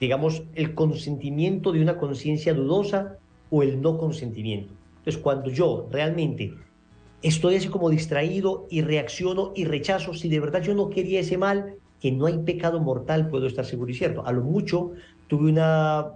digamos, 0.00 0.42
el 0.54 0.74
consentimiento 0.74 1.72
de 1.72 1.82
una 1.82 1.98
conciencia 1.98 2.54
dudosa 2.54 3.18
o 3.50 3.62
el 3.62 3.80
no 3.80 3.98
consentimiento. 3.98 4.72
Entonces, 4.98 5.22
cuando 5.22 5.50
yo 5.50 5.88
realmente 5.90 6.54
estoy 7.22 7.56
así 7.56 7.68
como 7.68 7.90
distraído 7.90 8.66
y 8.70 8.80
reacciono 8.80 9.52
y 9.54 9.64
rechazo, 9.64 10.14
si 10.14 10.28
de 10.28 10.40
verdad 10.40 10.62
yo 10.62 10.74
no 10.74 10.88
quería 10.88 11.20
ese 11.20 11.38
mal, 11.38 11.74
que 12.00 12.12
no 12.12 12.26
hay 12.26 12.38
pecado 12.38 12.80
mortal, 12.80 13.28
puedo 13.28 13.46
estar 13.46 13.64
seguro 13.64 13.90
y 13.90 13.94
cierto. 13.94 14.26
A 14.26 14.32
lo 14.32 14.42
mucho 14.42 14.92
tuve 15.28 15.50
una 15.50 16.12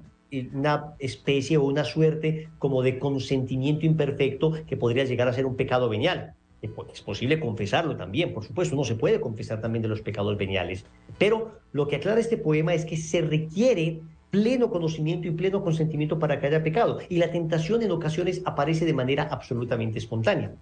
una 0.53 0.95
especie 0.99 1.57
o 1.57 1.65
una 1.65 1.85
suerte 1.85 2.49
como 2.59 2.83
de 2.83 2.99
consentimiento 2.99 3.87
imperfecto 3.87 4.53
que 4.67 4.77
podría 4.77 5.05
llegar 5.05 5.29
a 5.29 5.33
ser 5.33 5.47
un 5.47 5.57
pecado 5.57 5.89
venial. 5.89 6.35
Es 6.63 7.01
posible 7.01 7.41
confesarlo 7.41 7.97
también, 7.97 8.35
por 8.35 8.45
supuesto, 8.45 8.77
no 8.77 8.85
se 8.85 8.95
puede 8.95 9.21
confesar 9.21 9.63
también 9.63 9.83
de 9.83 9.89
los 9.89 10.03
pecados 10.03 10.37
veniales. 10.37 10.85
Pero 11.19 11.53
lo 11.73 11.89
que 11.89 11.97
aclara 11.97 12.21
este 12.21 12.37
poema 12.37 12.75
es 12.75 12.85
que 12.85 12.99
se 12.99 13.23
requiere 13.23 14.01
pleno 14.31 14.71
conocimiento 14.71 15.27
y 15.27 15.33
pleno 15.33 15.63
consentimiento 15.63 16.19
para 16.19 16.39
que 16.39 16.47
haya 16.47 16.63
pecado. 16.63 16.99
Y 17.09 17.17
la 17.17 17.31
tentación 17.31 17.83
en 17.83 17.91
ocasiones 17.91 18.43
aparece 18.45 18.85
de 18.85 18.93
manera 18.93 19.25
absolutamente 19.25 19.99
espontánea. 19.99 20.55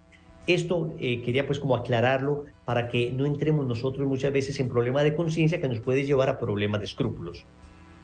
Esto 0.46 0.94
eh, 0.98 1.20
quería 1.22 1.46
pues 1.46 1.58
como 1.58 1.76
aclararlo 1.76 2.44
para 2.64 2.88
que 2.88 3.12
no 3.12 3.26
entremos 3.26 3.66
nosotros 3.66 4.06
muchas 4.08 4.32
veces 4.32 4.58
en 4.60 4.68
problemas 4.68 5.02
de 5.02 5.14
conciencia 5.14 5.60
que 5.60 5.68
nos 5.68 5.80
puede 5.80 6.04
llevar 6.04 6.30
a 6.30 6.38
problemas 6.38 6.80
de 6.80 6.87
escrúpulos. 6.87 7.44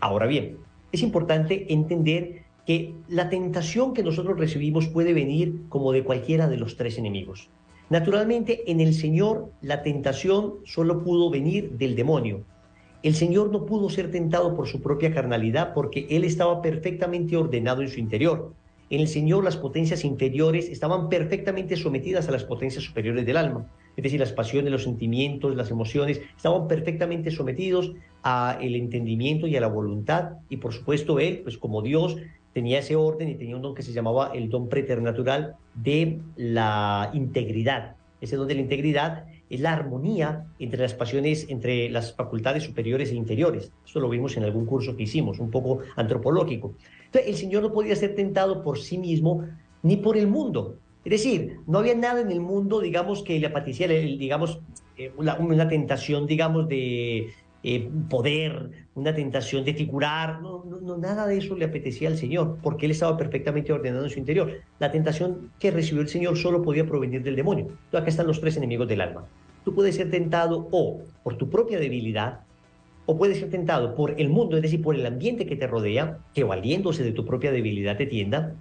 Ahora 0.00 0.26
bien, 0.26 0.58
es 0.94 1.02
importante 1.02 1.72
entender 1.72 2.42
que 2.66 2.94
la 3.08 3.28
tentación 3.28 3.92
que 3.94 4.02
nosotros 4.02 4.38
recibimos 4.38 4.88
puede 4.88 5.12
venir 5.12 5.62
como 5.68 5.92
de 5.92 6.04
cualquiera 6.04 6.48
de 6.48 6.56
los 6.56 6.76
tres 6.76 6.98
enemigos. 6.98 7.50
Naturalmente, 7.90 8.70
en 8.70 8.80
el 8.80 8.94
Señor 8.94 9.50
la 9.60 9.82
tentación 9.82 10.54
solo 10.64 11.02
pudo 11.02 11.30
venir 11.30 11.72
del 11.72 11.94
demonio. 11.94 12.44
El 13.02 13.14
Señor 13.14 13.50
no 13.50 13.66
pudo 13.66 13.90
ser 13.90 14.10
tentado 14.10 14.56
por 14.56 14.66
su 14.66 14.80
propia 14.80 15.12
carnalidad 15.12 15.74
porque 15.74 16.06
Él 16.08 16.24
estaba 16.24 16.62
perfectamente 16.62 17.36
ordenado 17.36 17.82
en 17.82 17.88
su 17.88 18.00
interior. 18.00 18.54
En 18.88 19.00
el 19.00 19.08
Señor 19.08 19.44
las 19.44 19.58
potencias 19.58 20.04
inferiores 20.04 20.70
estaban 20.70 21.10
perfectamente 21.10 21.76
sometidas 21.76 22.28
a 22.28 22.32
las 22.32 22.44
potencias 22.44 22.84
superiores 22.84 23.26
del 23.26 23.36
alma. 23.36 23.66
Es 23.96 24.04
decir, 24.04 24.18
las 24.20 24.32
pasiones, 24.32 24.72
los 24.72 24.84
sentimientos, 24.84 25.54
las 25.54 25.70
emociones 25.70 26.20
estaban 26.36 26.66
perfectamente 26.66 27.30
sometidos 27.30 27.92
a 28.24 28.58
el 28.60 28.74
entendimiento 28.74 29.46
y 29.46 29.56
a 29.56 29.60
la 29.60 29.68
voluntad 29.68 30.38
y 30.48 30.56
por 30.56 30.72
supuesto 30.72 31.20
él, 31.20 31.40
pues 31.44 31.58
como 31.58 31.82
Dios, 31.82 32.16
tenía 32.54 32.78
ese 32.78 32.96
orden 32.96 33.28
y 33.28 33.34
tenía 33.34 33.54
un 33.54 33.62
don 33.62 33.74
que 33.74 33.82
se 33.82 33.92
llamaba 33.92 34.32
el 34.34 34.48
don 34.48 34.68
preternatural 34.68 35.56
de 35.74 36.20
la 36.36 37.10
integridad. 37.12 37.96
Ese 38.20 38.36
don 38.36 38.48
de 38.48 38.54
la 38.54 38.62
integridad 38.62 39.26
es 39.50 39.60
la 39.60 39.72
armonía 39.72 40.46
entre 40.58 40.80
las 40.80 40.94
pasiones, 40.94 41.46
entre 41.50 41.90
las 41.90 42.14
facultades 42.14 42.62
superiores 42.62 43.10
e 43.10 43.14
inferiores. 43.14 43.70
Esto 43.84 44.00
lo 44.00 44.08
vimos 44.08 44.36
en 44.36 44.44
algún 44.44 44.64
curso 44.64 44.96
que 44.96 45.02
hicimos, 45.02 45.38
un 45.38 45.50
poco 45.50 45.80
antropológico. 45.96 46.74
Entonces, 47.04 47.30
el 47.30 47.36
Señor 47.36 47.62
no 47.62 47.72
podía 47.72 47.94
ser 47.94 48.14
tentado 48.14 48.62
por 48.62 48.78
sí 48.78 48.96
mismo 48.96 49.44
ni 49.82 49.96
por 49.96 50.16
el 50.16 50.28
mundo. 50.28 50.78
Es 51.04 51.10
decir, 51.10 51.58
no 51.66 51.80
había 51.80 51.94
nada 51.94 52.22
en 52.22 52.30
el 52.30 52.40
mundo, 52.40 52.80
digamos, 52.80 53.22
que 53.22 53.38
le 53.38 53.46
apateciera, 53.46 53.92
digamos, 53.92 54.60
eh, 54.96 55.12
una, 55.16 55.68
tentación, 55.68 56.26
digamos, 56.26 56.66
de 56.68 57.28
eh, 57.66 57.88
poder, 58.10 58.72
una 58.94 59.14
tentación 59.14 59.64
de 59.64 59.72
figurar, 59.72 60.42
no, 60.42 60.64
no, 60.64 60.98
nada 60.98 61.26
de 61.26 61.38
eso 61.38 61.56
le 61.56 61.64
apetecía 61.64 62.08
al 62.08 62.18
Señor, 62.18 62.58
porque 62.62 62.84
Él 62.84 62.92
estaba 62.92 63.16
perfectamente 63.16 63.72
ordenado 63.72 64.04
en 64.04 64.10
su 64.10 64.18
interior. 64.18 64.52
La 64.78 64.92
tentación 64.92 65.50
que 65.58 65.70
recibió 65.70 66.02
el 66.02 66.08
Señor 66.08 66.36
solo 66.36 66.60
podía 66.60 66.86
provenir 66.86 67.22
del 67.22 67.36
demonio. 67.36 67.64
Entonces, 67.68 68.00
acá 68.02 68.10
están 68.10 68.26
los 68.26 68.38
tres 68.38 68.58
enemigos 68.58 68.86
del 68.86 69.00
alma. 69.00 69.24
Tú 69.64 69.74
puedes 69.74 69.96
ser 69.96 70.10
tentado 70.10 70.68
o 70.72 71.00
por 71.22 71.38
tu 71.38 71.48
propia 71.48 71.78
debilidad, 71.78 72.40
o 73.06 73.16
puedes 73.16 73.38
ser 73.38 73.48
tentado 73.48 73.94
por 73.94 74.20
el 74.20 74.28
mundo, 74.28 74.56
es 74.56 74.62
decir, 74.62 74.82
por 74.82 74.94
el 74.94 75.06
ambiente 75.06 75.46
que 75.46 75.56
te 75.56 75.66
rodea, 75.66 76.18
que 76.34 76.44
valiéndose 76.44 77.02
de 77.02 77.12
tu 77.12 77.24
propia 77.24 77.50
debilidad 77.50 77.96
te 77.96 78.04
tienda, 78.04 78.56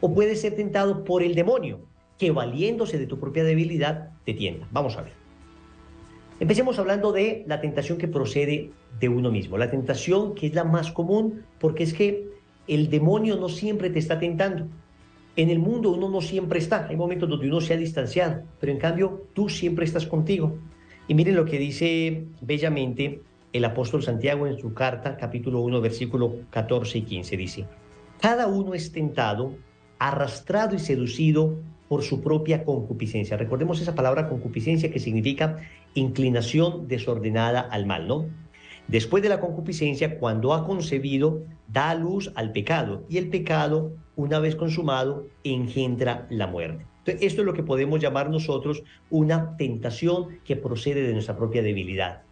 o 0.00 0.14
puedes 0.14 0.40
ser 0.40 0.56
tentado 0.56 1.04
por 1.04 1.22
el 1.22 1.34
demonio, 1.34 1.80
que 2.16 2.30
valiéndose 2.30 2.98
de 2.98 3.06
tu 3.06 3.20
propia 3.20 3.44
debilidad 3.44 4.12
te 4.24 4.32
tienda. 4.32 4.66
Vamos 4.72 4.96
a 4.96 5.02
ver. 5.02 5.25
Empecemos 6.38 6.78
hablando 6.78 7.12
de 7.12 7.44
la 7.46 7.60
tentación 7.62 7.96
que 7.96 8.08
procede 8.08 8.70
de 9.00 9.08
uno 9.08 9.30
mismo, 9.30 9.56
la 9.56 9.70
tentación 9.70 10.34
que 10.34 10.48
es 10.48 10.54
la 10.54 10.64
más 10.64 10.92
común, 10.92 11.44
porque 11.58 11.82
es 11.82 11.94
que 11.94 12.28
el 12.68 12.90
demonio 12.90 13.36
no 13.36 13.48
siempre 13.48 13.88
te 13.88 13.98
está 13.98 14.18
tentando. 14.18 14.66
En 15.34 15.48
el 15.48 15.58
mundo 15.58 15.92
uno 15.92 16.10
no 16.10 16.20
siempre 16.20 16.58
está, 16.58 16.88
hay 16.88 16.96
momentos 16.96 17.28
donde 17.28 17.46
uno 17.46 17.60
se 17.60 17.72
ha 17.74 17.76
distanciado, 17.78 18.42
pero 18.60 18.72
en 18.72 18.78
cambio 18.78 19.26
tú 19.32 19.48
siempre 19.48 19.86
estás 19.86 20.06
contigo. 20.06 20.58
Y 21.08 21.14
miren 21.14 21.36
lo 21.36 21.46
que 21.46 21.58
dice 21.58 22.24
bellamente 22.42 23.22
el 23.52 23.64
apóstol 23.64 24.02
Santiago 24.02 24.46
en 24.46 24.58
su 24.58 24.74
carta, 24.74 25.16
capítulo 25.16 25.60
1, 25.60 25.80
versículo 25.80 26.40
14 26.50 26.98
y 26.98 27.02
15, 27.02 27.36
dice, 27.36 27.66
cada 28.20 28.46
uno 28.46 28.74
es 28.74 28.92
tentado, 28.92 29.54
arrastrado 29.98 30.74
y 30.74 30.78
seducido 30.78 31.56
por 31.88 32.02
su 32.02 32.22
propia 32.22 32.64
concupiscencia. 32.64 33.36
Recordemos 33.36 33.80
esa 33.80 33.94
palabra 33.94 34.28
concupiscencia 34.28 34.90
que 34.90 34.98
significa 34.98 35.58
inclinación 35.94 36.88
desordenada 36.88 37.60
al 37.60 37.86
mal, 37.86 38.08
¿no? 38.08 38.26
Después 38.88 39.22
de 39.22 39.28
la 39.28 39.40
concupiscencia, 39.40 40.18
cuando 40.18 40.54
ha 40.54 40.64
concebido, 40.64 41.42
da 41.68 41.94
luz 41.94 42.32
al 42.36 42.52
pecado 42.52 43.04
y 43.08 43.18
el 43.18 43.28
pecado, 43.28 43.92
una 44.14 44.38
vez 44.38 44.54
consumado, 44.54 45.26
engendra 45.42 46.26
la 46.30 46.46
muerte. 46.46 46.86
Esto 47.06 47.42
es 47.42 47.46
lo 47.46 47.52
que 47.52 47.62
podemos 47.62 48.00
llamar 48.00 48.30
nosotros 48.30 48.82
una 49.10 49.56
tentación 49.56 50.40
que 50.44 50.56
procede 50.56 51.02
de 51.02 51.12
nuestra 51.12 51.36
propia 51.36 51.62
debilidad. 51.62 52.22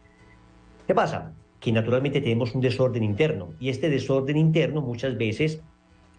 ¿Qué 0.87 0.95
pasa? 0.95 1.33
Que 1.61 1.73
naturalmente 1.73 2.21
tenemos 2.21 2.55
un 2.55 2.61
desorden 2.61 3.03
interno 3.03 3.55
y 3.59 3.69
este 3.69 3.89
desorden 3.89 4.37
interno 4.37 4.81
muchas 4.81 5.17
veces 5.17 5.61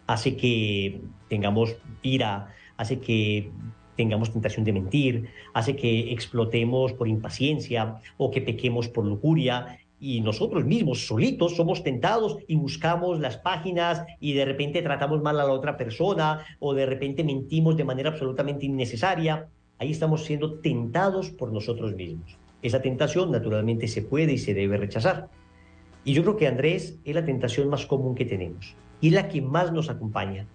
hace 0.07 0.35
que 0.35 1.01
tengamos 1.29 1.75
ira, 2.01 2.54
hace 2.77 2.99
que 2.99 3.51
tengamos 3.95 4.31
tentación 4.31 4.65
de 4.65 4.73
mentir, 4.73 5.29
hace 5.53 5.75
que 5.75 6.11
explotemos 6.11 6.93
por 6.93 7.07
impaciencia 7.07 8.01
o 8.17 8.31
que 8.31 8.41
pequemos 8.41 8.87
por 8.89 9.05
lujuria 9.05 9.79
y 9.99 10.21
nosotros 10.21 10.65
mismos 10.65 11.07
solitos 11.07 11.55
somos 11.55 11.83
tentados 11.83 12.37
y 12.47 12.55
buscamos 12.55 13.19
las 13.19 13.37
páginas 13.37 14.03
y 14.19 14.33
de 14.33 14.45
repente 14.45 14.81
tratamos 14.81 15.21
mal 15.21 15.39
a 15.39 15.45
la 15.45 15.51
otra 15.51 15.77
persona 15.77 16.41
o 16.59 16.73
de 16.73 16.85
repente 16.85 17.23
mentimos 17.23 17.77
de 17.77 17.85
manera 17.85 18.09
absolutamente 18.09 18.65
innecesaria. 18.65 19.47
Ahí 19.79 19.91
estamos 19.91 20.25
siendo 20.25 20.59
tentados 20.59 21.31
por 21.31 21.51
nosotros 21.51 21.95
mismos. 21.95 22.37
Esa 22.61 22.81
tentación 22.81 23.31
naturalmente 23.31 23.87
se 23.87 24.01
puede 24.01 24.33
y 24.33 24.37
se 24.37 24.53
debe 24.53 24.77
rechazar. 24.77 25.29
Y 26.03 26.13
yo 26.13 26.21
creo 26.23 26.37
que 26.37 26.47
Andrés 26.47 26.99
es 27.03 27.15
la 27.15 27.25
tentación 27.25 27.69
más 27.69 27.85
común 27.85 28.15
que 28.15 28.25
tenemos 28.25 28.75
y 29.01 29.09
la 29.09 29.27
que 29.27 29.41
más 29.41 29.71
nos 29.71 29.89
acompaña. 29.89 30.47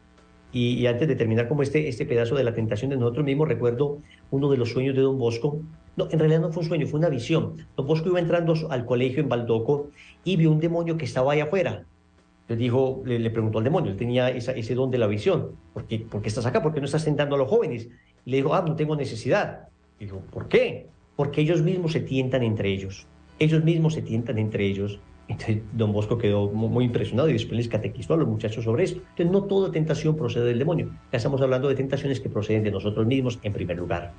Y, 0.52 0.87
antes 0.87 1.07
de 1.07 1.14
terminar 1.14 1.49
como 1.49 1.62
este, 1.62 1.88
este 1.88 2.04
pedazo 2.04 2.35
de 2.35 2.42
la 2.42 2.54
tentación 2.54 2.90
de 2.90 2.97
nosotros 2.97 3.25
mismos, 3.25 3.49
recuerdo 3.49 3.99
uno 4.30 4.50
de 4.50 4.57
los 4.57 4.71
sueños 4.71 4.97
de 4.97 5.02
don 5.02 5.19
Bosco. 5.19 5.61
No, 5.97 6.09
en 6.11 6.19
realidad 6.19 6.40
no 6.40 6.52
fue 6.52 6.62
un 6.62 6.69
sueño, 6.69 6.87
fue 6.87 6.99
una 6.99 7.09
visión. 7.09 7.57
Don 7.76 7.87
Bosco 7.87 8.09
iba 8.09 8.19
entrando 8.19 8.54
al 8.69 8.85
colegio 8.85 9.23
en 9.23 9.28
Baldoco 9.28 9.90
y 10.25 10.37
vio 10.37 10.50
un 10.50 10.59
demonio 10.59 10.97
que 10.97 11.04
estaba 11.04 11.33
ahí 11.33 11.40
afuera. 11.40 11.85
Le 12.49 12.57
dijo, 12.57 13.00
le, 13.04 13.30
preguntó 13.30 13.59
al 13.59 13.64
demonio, 13.64 13.92
él 13.92 13.97
tenía 13.97 14.28
ese 14.30 14.75
don 14.75 14.90
de 14.90 14.99
la 14.99 15.07
visión. 15.07 15.52
¿Por 15.73 15.87
qué, 15.87 16.00
¿Por 16.00 16.21
qué 16.21 16.28
estás 16.28 16.47
acá? 16.47 16.61
¿Por 16.61 16.75
qué 16.75 16.80
no 16.80 16.87
estás 16.87 17.04
tentando 17.04 17.37
a 17.37 17.38
los 17.38 17.49
jóvenes? 17.49 17.88
Y 18.25 18.30
le 18.30 18.38
dijo, 18.38 18.52
ah, 18.54 18.64
no 18.66 18.75
tengo 18.75 18.97
necesidad. 18.97 19.69
Y 20.00 20.07
dijo, 20.07 20.21
¿por 20.33 20.49
qué? 20.49 20.88
Porque 21.14 21.42
ellos 21.42 21.62
mismos 21.62 21.92
se 21.92 22.00
tientan 22.00 22.42
entre 22.42 22.71
ellos. 22.71 23.07
Ellos 23.38 23.62
mismos 23.62 23.95
se 23.95 24.02
tientan 24.02 24.38
entre 24.38 24.66
ellos 24.66 24.99
entonces, 25.30 25.62
don 25.72 25.92
Bosco 25.92 26.18
quedó 26.18 26.50
muy 26.50 26.84
impresionado 26.84 27.28
y 27.28 27.34
después 27.34 27.56
les 27.56 27.68
catequizó 27.68 28.14
a 28.14 28.16
los 28.16 28.26
muchachos 28.26 28.64
sobre 28.64 28.82
esto. 28.82 29.00
Entonces, 29.10 29.30
no 29.30 29.44
toda 29.44 29.70
tentación 29.70 30.16
procede 30.16 30.46
del 30.46 30.58
demonio. 30.58 30.90
Ya 31.12 31.18
estamos 31.18 31.40
hablando 31.40 31.68
de 31.68 31.76
tentaciones 31.76 32.18
que 32.18 32.28
proceden 32.28 32.64
de 32.64 32.72
nosotros 32.72 33.06
mismos 33.06 33.38
en 33.42 33.52
primer 33.52 33.78
lugar. 33.78 34.12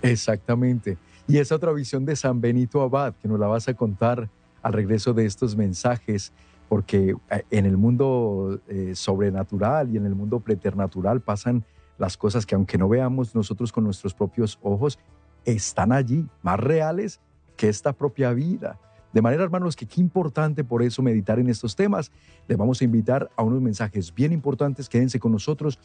Exactamente. 0.00 0.96
Y 1.28 1.36
esa 1.36 1.56
otra 1.56 1.72
visión 1.72 2.06
de 2.06 2.16
San 2.16 2.40
Benito 2.40 2.80
Abad, 2.80 3.14
que 3.20 3.28
nos 3.28 3.38
la 3.38 3.48
vas 3.48 3.68
a 3.68 3.74
contar 3.74 4.30
al 4.62 4.72
regreso 4.72 5.12
de 5.12 5.26
estos 5.26 5.54
mensajes, 5.54 6.32
porque 6.70 7.14
eh, 7.30 7.42
en 7.50 7.66
el 7.66 7.76
mundo 7.76 8.60
eh, 8.66 8.94
sobrenatural 8.94 9.90
y 9.92 9.98
en 9.98 10.06
el 10.06 10.14
mundo 10.14 10.40
preternatural 10.40 11.20
pasan 11.20 11.64
las 11.98 12.16
cosas 12.16 12.46
que 12.46 12.54
aunque 12.54 12.78
no 12.78 12.88
veamos 12.88 13.34
nosotros 13.34 13.72
con 13.72 13.84
nuestros 13.84 14.14
propios 14.14 14.58
ojos, 14.62 14.98
están 15.44 15.92
allí, 15.92 16.26
más 16.42 16.58
reales 16.58 17.20
que 17.58 17.68
esta 17.68 17.92
propia 17.92 18.32
vida. 18.32 18.78
De 19.12 19.22
manera, 19.22 19.42
hermanos, 19.42 19.74
que 19.74 19.86
qué 19.86 20.00
importante 20.00 20.62
por 20.62 20.82
eso 20.82 21.02
meditar 21.02 21.38
en 21.38 21.48
estos 21.48 21.74
temas. 21.74 22.12
Les 22.46 22.56
vamos 22.56 22.80
a 22.80 22.84
invitar 22.84 23.30
a 23.36 23.42
unos 23.42 23.60
mensajes 23.60 24.14
bien 24.14 24.32
importantes. 24.32 24.88
Quédense 24.88 25.18
con 25.18 25.32
nosotros. 25.32 25.78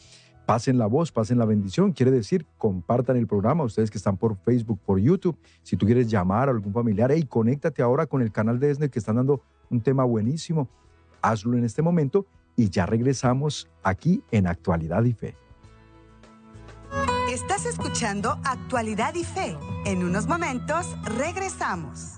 Pasen 0.46 0.78
la 0.78 0.86
voz, 0.86 1.10
pasen 1.10 1.38
la 1.38 1.44
bendición. 1.44 1.92
Quiere 1.92 2.12
decir, 2.12 2.46
compartan 2.56 3.16
el 3.16 3.26
programa. 3.26 3.64
Ustedes 3.64 3.90
que 3.90 3.98
están 3.98 4.16
por 4.16 4.36
Facebook, 4.36 4.78
por 4.84 5.00
YouTube. 5.00 5.36
Si 5.62 5.76
tú 5.76 5.86
quieres 5.86 6.08
llamar 6.08 6.48
a 6.48 6.52
algún 6.52 6.72
familiar, 6.72 7.10
hey, 7.10 7.24
conéctate 7.28 7.82
ahora 7.82 8.06
con 8.06 8.22
el 8.22 8.30
canal 8.30 8.60
de 8.60 8.70
Esner 8.70 8.90
que 8.90 9.00
están 9.00 9.16
dando 9.16 9.42
un 9.70 9.80
tema 9.80 10.04
buenísimo. 10.04 10.68
Hazlo 11.20 11.58
en 11.58 11.64
este 11.64 11.82
momento 11.82 12.26
y 12.54 12.70
ya 12.70 12.86
regresamos 12.86 13.68
aquí 13.82 14.22
en 14.30 14.46
Actualidad 14.46 15.02
y 15.02 15.12
Fe. 15.12 15.34
Estás 17.28 17.66
escuchando 17.66 18.38
Actualidad 18.44 19.14
y 19.14 19.24
Fe. 19.24 19.56
En 19.84 20.04
unos 20.04 20.28
momentos 20.28 20.96
regresamos. 21.18 22.16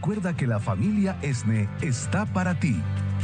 Recuerda 0.00 0.34
que 0.34 0.46
la 0.46 0.58
familia 0.58 1.18
ESNE 1.20 1.68
está 1.82 2.24
para 2.24 2.58
ti. 2.58 2.80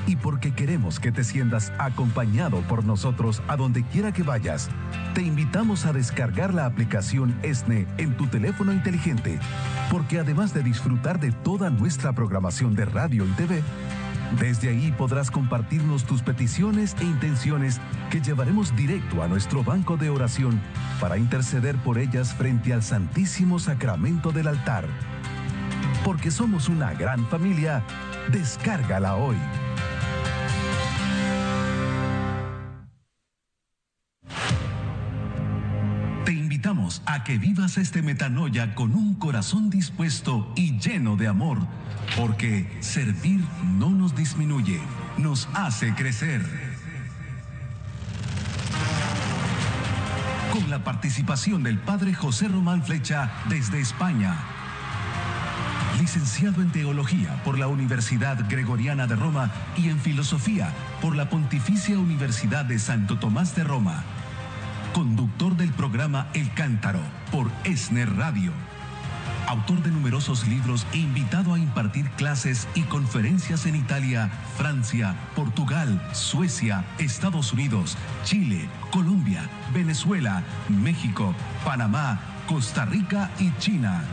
Y 0.07 0.17
porque 0.17 0.53
queremos 0.53 1.01
que 1.01 1.11
te 1.11 1.25
sientas 1.25 1.73
acompañado 1.79 2.61
por 2.69 2.85
nosotros 2.85 3.43
a 3.49 3.57
donde 3.57 3.83
quiera 3.83 4.13
que 4.13 4.23
vayas, 4.23 4.69
te 5.15 5.23
invitamos 5.23 5.87
a 5.87 5.95
descargar 5.95 6.53
la 6.53 6.67
aplicación 6.67 7.35
ESNE 7.43 7.87
en 7.97 8.15
tu 8.19 8.27
teléfono 8.27 8.75
inteligente, 8.75 9.39
porque 9.91 10.19
además 10.19 10.53
de 10.53 10.63
disfrutar 10.63 11.19
de 11.19 11.33
toda 11.33 11.71
nuestra 11.71 12.13
programación 12.13 12.75
de 12.75 12.85
radio 12.85 13.25
y 13.25 13.31
TV, 13.31 13.63
desde 14.39 14.69
ahí 14.69 14.93
podrás 14.99 15.31
compartirnos 15.31 16.05
tus 16.05 16.21
peticiones 16.21 16.95
e 17.01 17.05
intenciones 17.05 17.81
que 18.11 18.21
llevaremos 18.21 18.77
directo 18.77 19.23
a 19.23 19.29
nuestro 19.29 19.65
banco 19.65 19.97
de 19.97 20.11
oración 20.11 20.61
para 21.01 21.17
interceder 21.17 21.77
por 21.77 21.97
ellas 21.97 22.35
frente 22.35 22.75
al 22.75 22.83
Santísimo 22.83 23.59
Sacramento 23.59 24.31
del 24.31 24.49
altar 24.49 24.85
porque 26.07 26.31
somos 26.31 26.69
una 26.69 26.95
gran 26.95 27.27
familia, 27.27 27.83
descárgala 28.31 29.17
hoy. 29.17 29.35
Te 36.25 36.31
invitamos 36.31 37.03
a 37.07 37.25
que 37.25 37.39
vivas 37.39 37.77
este 37.77 38.03
metanoia 38.03 38.77
con 38.77 38.95
un 38.95 39.17
corazón 39.17 39.69
dispuesto 39.69 40.49
y 40.55 40.79
lleno 40.79 41.17
de 41.17 41.27
amor, 41.27 41.59
porque 42.17 42.71
servir 42.79 43.41
no 43.77 43.91
nos 43.91 44.15
disminuye, 44.15 44.81
nos 45.19 45.49
hace 45.55 45.93
crecer. 45.95 46.41
Con 50.53 50.71
la 50.71 50.85
participación 50.85 51.65
del 51.65 51.81
Padre 51.81 52.15
José 52.15 52.47
Román 52.47 52.85
Flecha 52.85 53.33
desde 53.49 53.81
España 53.81 54.56
licenciado 56.07 56.63
en 56.63 56.71
Teología 56.71 57.43
por 57.43 57.59
la 57.59 57.67
Universidad 57.67 58.39
Gregoriana 58.49 59.09
de 59.09 59.17
Roma 59.17 59.51
y 59.77 59.89
en 59.89 59.99
Filosofía 59.99 60.73
por 61.03 61.17
la 61.17 61.29
Pontificia 61.29 61.99
Universidad 61.99 62.65
de 62.65 62.79
Santo 62.79 63.19
Tomás 63.19 63.57
de 63.57 63.65
Roma. 63.65 64.05
Conductor 64.95 65.57
del 65.57 65.73
programa 65.73 66.29
El 66.33 66.55
Cántaro 66.55 67.01
por 67.33 67.51
Esner 67.65 68.09
Radio. 68.15 68.53
autor 69.49 69.83
de 69.83 69.91
numerosos 69.91 70.47
libros 70.47 70.87
e 70.93 70.99
invitado 70.99 71.53
a 71.55 71.59
impartir 71.59 72.09
clases 72.11 72.69
y 72.77 72.83
conferencias 72.83 73.67
en 73.67 73.75
Italia, 73.75 74.31
Francia, 74.57 75.17
Portugal, 75.35 76.01
Suecia, 76.13 76.85
Estados 76.99 77.53
Unidos, 77.53 77.99
Chile, 78.23 78.69
Colombia, 78.93 79.51
Venezuela, 79.75 80.45
México, 80.69 81.35
Panamá, 81.65 82.21
Costa 82.47 82.85
Rica 82.85 83.29
y 83.41 83.51
China. 83.59 84.05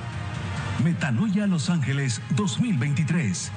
Metanoia 0.82 1.46
Los 1.48 1.70
Ángeles 1.70 2.22
2023. 2.36 3.52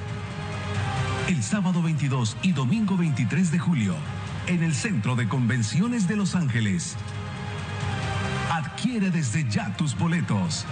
El 1.28 1.42
sábado 1.42 1.82
22 1.82 2.36
y 2.42 2.52
domingo 2.52 2.96
23 2.96 3.50
de 3.50 3.58
julio, 3.58 3.96
en 4.46 4.62
el 4.62 4.74
Centro 4.74 5.16
de 5.16 5.26
Convenciones 5.28 6.06
de 6.06 6.16
Los 6.16 6.34
Ángeles. 6.34 6.96
Adquiere 8.52 9.10
desde 9.10 9.48
ya 9.48 9.74
tus 9.76 9.96
boletos. 9.96 10.66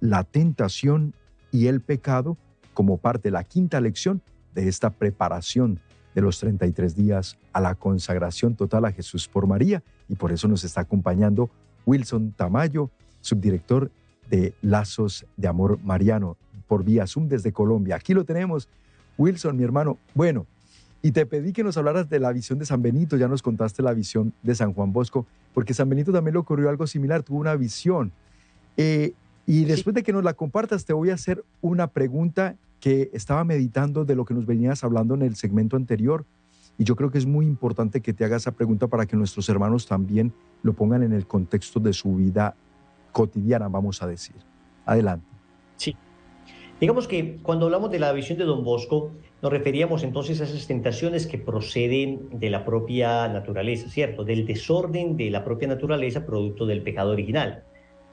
la 0.00 0.24
tentación 0.24 1.12
y 1.50 1.66
el 1.66 1.82
pecado 1.82 2.38
como 2.72 2.96
parte 2.96 3.24
de 3.24 3.32
la 3.32 3.44
quinta 3.44 3.78
lección 3.78 4.22
de 4.54 4.68
esta 4.68 4.88
preparación 4.88 5.80
de 6.14 6.22
los 6.22 6.38
33 6.38 6.96
días 6.96 7.36
a 7.52 7.60
la 7.60 7.74
consagración 7.74 8.56
total 8.56 8.86
a 8.86 8.92
Jesús 8.92 9.28
por 9.28 9.46
María. 9.46 9.82
Y 10.08 10.14
por 10.14 10.32
eso 10.32 10.48
nos 10.48 10.64
está 10.64 10.80
acompañando 10.80 11.50
Wilson 11.84 12.32
Tamayo, 12.32 12.90
subdirector 13.20 13.90
de 14.30 14.54
Lazos 14.62 15.26
de 15.36 15.48
Amor 15.48 15.78
Mariano, 15.84 16.38
por 16.68 16.84
vía 16.84 17.06
Zoom 17.06 17.28
desde 17.28 17.52
Colombia. 17.52 17.96
Aquí 17.96 18.14
lo 18.14 18.24
tenemos. 18.24 18.66
Wilson, 19.18 19.58
mi 19.58 19.64
hermano. 19.64 19.98
Bueno, 20.14 20.46
y 21.02 21.10
te 21.10 21.26
pedí 21.26 21.52
que 21.52 21.64
nos 21.64 21.76
hablaras 21.76 22.08
de 22.08 22.20
la 22.20 22.32
visión 22.32 22.60
de 22.60 22.64
San 22.64 22.80
Benito, 22.80 23.16
ya 23.16 23.26
nos 23.26 23.42
contaste 23.42 23.82
la 23.82 23.92
visión 23.92 24.32
de 24.42 24.54
San 24.54 24.72
Juan 24.72 24.92
Bosco, 24.92 25.26
porque 25.52 25.74
San 25.74 25.88
Benito 25.88 26.12
también 26.12 26.34
le 26.34 26.38
ocurrió 26.38 26.68
algo 26.68 26.86
similar, 26.86 27.24
tuvo 27.24 27.40
una 27.40 27.56
visión. 27.56 28.12
Eh, 28.76 29.12
y 29.44 29.64
después 29.64 29.94
de 29.94 30.04
que 30.04 30.12
nos 30.12 30.22
la 30.22 30.34
compartas, 30.34 30.84
te 30.84 30.92
voy 30.92 31.10
a 31.10 31.14
hacer 31.14 31.44
una 31.60 31.88
pregunta 31.88 32.54
que 32.78 33.10
estaba 33.12 33.42
meditando 33.42 34.04
de 34.04 34.14
lo 34.14 34.24
que 34.24 34.34
nos 34.34 34.46
venías 34.46 34.84
hablando 34.84 35.14
en 35.14 35.22
el 35.22 35.34
segmento 35.34 35.76
anterior. 35.76 36.24
Y 36.78 36.84
yo 36.84 36.94
creo 36.94 37.10
que 37.10 37.18
es 37.18 37.26
muy 37.26 37.46
importante 37.46 38.00
que 38.00 38.12
te 38.12 38.24
haga 38.24 38.36
esa 38.36 38.52
pregunta 38.52 38.86
para 38.86 39.04
que 39.06 39.16
nuestros 39.16 39.48
hermanos 39.48 39.86
también 39.86 40.32
lo 40.62 40.72
pongan 40.72 41.02
en 41.02 41.12
el 41.12 41.26
contexto 41.26 41.80
de 41.80 41.92
su 41.92 42.14
vida 42.16 42.54
cotidiana, 43.10 43.68
vamos 43.68 44.02
a 44.02 44.06
decir. 44.06 44.36
Adelante. 44.86 45.26
Sí. 45.76 45.96
Digamos 46.80 47.06
que 47.06 47.38
cuando 47.42 47.66
hablamos 47.66 47.90
de 47.90 47.98
la 47.98 48.12
visión 48.12 48.38
de 48.38 48.44
Don 48.44 48.64
Bosco, 48.64 49.12
nos 49.42 49.52
referíamos 49.52 50.04
entonces 50.04 50.40
a 50.40 50.44
esas 50.44 50.68
tentaciones 50.68 51.26
que 51.26 51.36
proceden 51.36 52.28
de 52.32 52.48
la 52.48 52.64
propia 52.64 53.26
naturaleza, 53.26 53.88
¿cierto? 53.90 54.22
Del 54.22 54.46
desorden 54.46 55.16
de 55.16 55.30
la 55.30 55.42
propia 55.44 55.66
naturaleza 55.66 56.24
producto 56.24 56.64
del 56.64 56.82
pecado 56.82 57.10
original. 57.10 57.64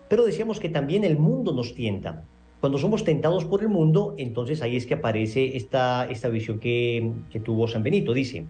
Pero 0.10 0.26
decíamos 0.26 0.60
que 0.60 0.70
también 0.70 1.04
el 1.04 1.20
mundo 1.20 1.54
nos 1.54 1.76
tienta. 1.76 2.24
Cuando 2.60 2.80
somos 2.80 3.04
tentados 3.04 3.46
por 3.46 3.62
el 3.62 3.70
mundo, 3.70 4.15
entonces 4.18 4.63
ahí 4.63 4.76
es 4.76 4.88
que 4.88 4.96
aparece 4.96 5.56
esta, 5.56 6.08
esta 6.10 6.30
visión 6.30 6.60
que, 6.60 7.12
que 7.30 7.39
tuvo 7.39 7.68
San 7.68 7.84
Benito. 7.84 8.12
Dice, 8.12 8.48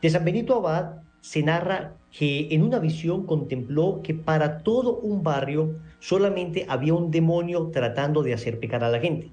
de 0.00 0.10
San 0.10 0.24
Benito 0.24 0.56
Abad 0.56 1.02
se 1.20 1.42
narra 1.42 1.96
que 2.10 2.48
en 2.50 2.62
una 2.62 2.78
visión 2.78 3.26
contempló 3.26 4.00
que 4.02 4.14
para 4.14 4.62
todo 4.62 4.96
un 4.96 5.22
barrio 5.22 5.76
solamente 5.98 6.64
había 6.66 6.94
un 6.94 7.10
demonio 7.10 7.70
tratando 7.70 8.22
de 8.22 8.32
hacer 8.32 8.58
pecar 8.58 8.82
a 8.84 8.88
la 8.88 9.00
gente, 9.00 9.32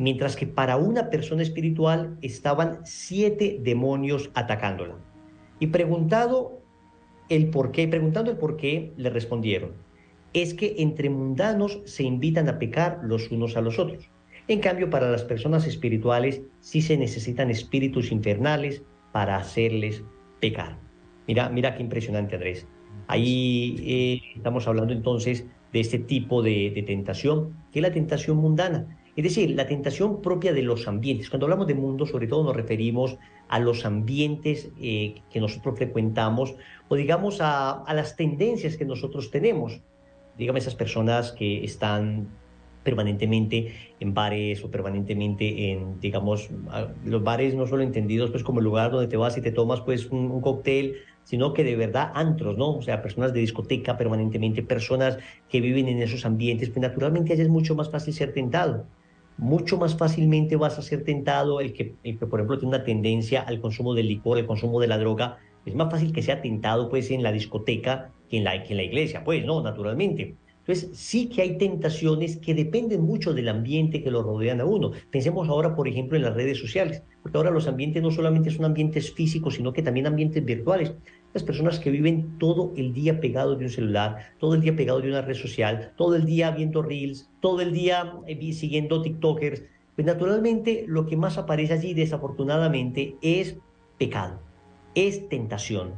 mientras 0.00 0.34
que 0.34 0.46
para 0.46 0.78
una 0.78 1.10
persona 1.10 1.42
espiritual 1.42 2.16
estaban 2.22 2.80
siete 2.84 3.58
demonios 3.60 4.30
atacándola. 4.32 4.96
Y 5.58 5.66
preguntado 5.66 6.62
el 7.28 7.50
por 7.50 7.70
qué, 7.70 7.86
preguntando 7.86 8.30
el 8.30 8.38
por 8.38 8.56
qué, 8.56 8.94
le 8.96 9.10
respondieron, 9.10 9.72
es 10.32 10.54
que 10.54 10.76
entre 10.78 11.10
mundanos 11.10 11.82
se 11.84 12.02
invitan 12.02 12.48
a 12.48 12.58
pecar 12.58 13.00
los 13.02 13.30
unos 13.30 13.58
a 13.58 13.60
los 13.60 13.78
otros. 13.78 14.08
En 14.48 14.60
cambio, 14.60 14.88
para 14.88 15.10
las 15.10 15.22
personas 15.22 15.66
espirituales 15.66 16.40
sí 16.60 16.80
se 16.80 16.96
necesitan 16.96 17.50
espíritus 17.50 18.10
infernales 18.10 18.82
para 19.12 19.36
hacerles 19.36 20.02
pecar. 20.40 20.78
Mira, 21.28 21.50
mira 21.50 21.74
qué 21.74 21.82
impresionante, 21.82 22.36
Andrés. 22.36 22.66
Ahí 23.06 23.76
eh, 23.80 24.22
estamos 24.34 24.66
hablando 24.66 24.94
entonces 24.94 25.44
de 25.74 25.80
este 25.80 25.98
tipo 25.98 26.42
de, 26.42 26.72
de 26.74 26.82
tentación, 26.84 27.54
que 27.70 27.80
es 27.80 27.82
la 27.82 27.92
tentación 27.92 28.38
mundana. 28.38 28.96
Es 29.20 29.34
decir, 29.34 29.50
la 29.50 29.66
tentación 29.66 30.22
propia 30.22 30.54
de 30.54 30.62
los 30.62 30.88
ambientes. 30.88 31.28
Cuando 31.28 31.44
hablamos 31.44 31.66
de 31.66 31.74
mundo, 31.74 32.06
sobre 32.06 32.26
todo 32.26 32.42
nos 32.42 32.56
referimos 32.56 33.18
a 33.48 33.58
los 33.58 33.84
ambientes 33.84 34.70
eh, 34.80 35.22
que 35.30 35.40
nosotros 35.40 35.76
frecuentamos 35.76 36.54
o 36.88 36.96
digamos 36.96 37.40
a, 37.40 37.82
a 37.82 37.92
las 37.92 38.16
tendencias 38.16 38.78
que 38.78 38.84
nosotros 38.86 39.30
tenemos 39.30 39.80
dígame 40.38 40.58
esas 40.58 40.74
personas 40.74 41.32
que 41.32 41.62
están 41.62 42.28
permanentemente 42.82 43.74
en 44.00 44.14
bares 44.14 44.64
o 44.64 44.70
permanentemente 44.70 45.70
en, 45.70 46.00
digamos, 46.00 46.48
los 47.04 47.22
bares 47.22 47.54
no 47.54 47.66
solo 47.66 47.82
entendidos 47.82 48.30
pues 48.30 48.42
como 48.42 48.60
el 48.60 48.64
lugar 48.64 48.90
donde 48.90 49.06
te 49.06 49.18
vas 49.18 49.36
y 49.36 49.42
te 49.42 49.52
tomas 49.52 49.82
pues 49.82 50.06
un, 50.06 50.30
un, 50.30 50.40
cóctel, 50.40 50.96
sino 51.24 51.52
que 51.52 51.62
de 51.62 51.76
verdad 51.76 52.10
antros, 52.14 52.56
¿no? 52.56 52.70
O 52.70 52.80
sea, 52.80 53.02
personas 53.02 53.34
de 53.34 53.40
discoteca 53.40 53.98
permanentemente, 53.98 54.62
personas 54.62 55.18
que 55.50 55.60
viven 55.60 55.88
en 55.88 56.00
esos 56.00 56.24
ambientes, 56.24 56.70
pues 56.70 56.80
naturalmente 56.80 57.34
allá 57.34 57.42
es 57.42 57.50
mucho 57.50 57.74
más 57.74 57.90
fácil 57.90 58.14
ser 58.14 58.32
tentado. 58.32 58.86
Mucho 59.40 59.78
más 59.78 59.96
fácilmente 59.96 60.54
vas 60.56 60.78
a 60.78 60.82
ser 60.82 61.02
tentado 61.02 61.60
el 61.60 61.72
que, 61.72 61.94
por 62.28 62.40
ejemplo, 62.40 62.58
tiene 62.58 62.76
una 62.76 62.84
tendencia 62.84 63.40
al 63.40 63.58
consumo 63.60 63.94
del 63.94 64.06
licor, 64.06 64.38
el 64.38 64.46
consumo 64.46 64.80
de 64.80 64.86
la 64.86 64.98
droga, 64.98 65.38
es 65.64 65.74
más 65.74 65.90
fácil 65.90 66.12
que 66.12 66.22
sea 66.22 66.42
tentado 66.42 66.90
pues 66.90 67.10
en 67.10 67.22
la 67.22 67.32
discoteca 67.32 68.12
que 68.28 68.36
en 68.36 68.44
la, 68.44 68.62
que 68.62 68.72
en 68.72 68.76
la 68.76 68.82
iglesia, 68.82 69.24
pues, 69.24 69.44
¿no? 69.44 69.62
Naturalmente. 69.62 70.36
Entonces, 70.58 70.90
sí 70.92 71.28
que 71.30 71.42
hay 71.42 71.58
tentaciones 71.58 72.36
que 72.36 72.54
dependen 72.54 73.00
mucho 73.00 73.32
del 73.32 73.48
ambiente 73.48 74.02
que 74.02 74.10
lo 74.10 74.22
rodean 74.22 74.60
a 74.60 74.66
uno. 74.66 74.92
Pensemos 75.10 75.48
ahora, 75.48 75.74
por 75.74 75.88
ejemplo, 75.88 76.16
en 76.16 76.22
las 76.22 76.34
redes 76.34 76.58
sociales, 76.58 77.02
porque 77.22 77.38
ahora 77.38 77.50
los 77.50 77.66
ambientes 77.66 78.02
no 78.02 78.10
solamente 78.10 78.50
son 78.50 78.66
ambientes 78.66 79.12
físicos, 79.12 79.54
sino 79.54 79.72
que 79.72 79.82
también 79.82 80.06
ambientes 80.06 80.44
virtuales. 80.44 80.92
Las 81.32 81.44
personas 81.44 81.78
que 81.78 81.90
viven 81.90 82.38
todo 82.38 82.72
el 82.76 82.92
día 82.92 83.20
pegados 83.20 83.58
de 83.58 83.64
un 83.66 83.70
celular, 83.70 84.32
todo 84.38 84.54
el 84.54 84.60
día 84.60 84.74
pegados 84.74 85.02
de 85.02 85.10
una 85.10 85.22
red 85.22 85.36
social, 85.36 85.92
todo 85.96 86.16
el 86.16 86.24
día 86.24 86.50
viendo 86.50 86.82
reels, 86.82 87.30
todo 87.40 87.60
el 87.60 87.72
día 87.72 88.14
eh, 88.26 88.52
siguiendo 88.52 89.00
TikTokers, 89.00 89.62
pues 89.94 90.06
naturalmente 90.06 90.84
lo 90.88 91.06
que 91.06 91.16
más 91.16 91.38
aparece 91.38 91.74
allí, 91.74 91.94
desafortunadamente, 91.94 93.16
es 93.22 93.58
pecado, 93.98 94.40
es 94.94 95.28
tentación. 95.28 95.94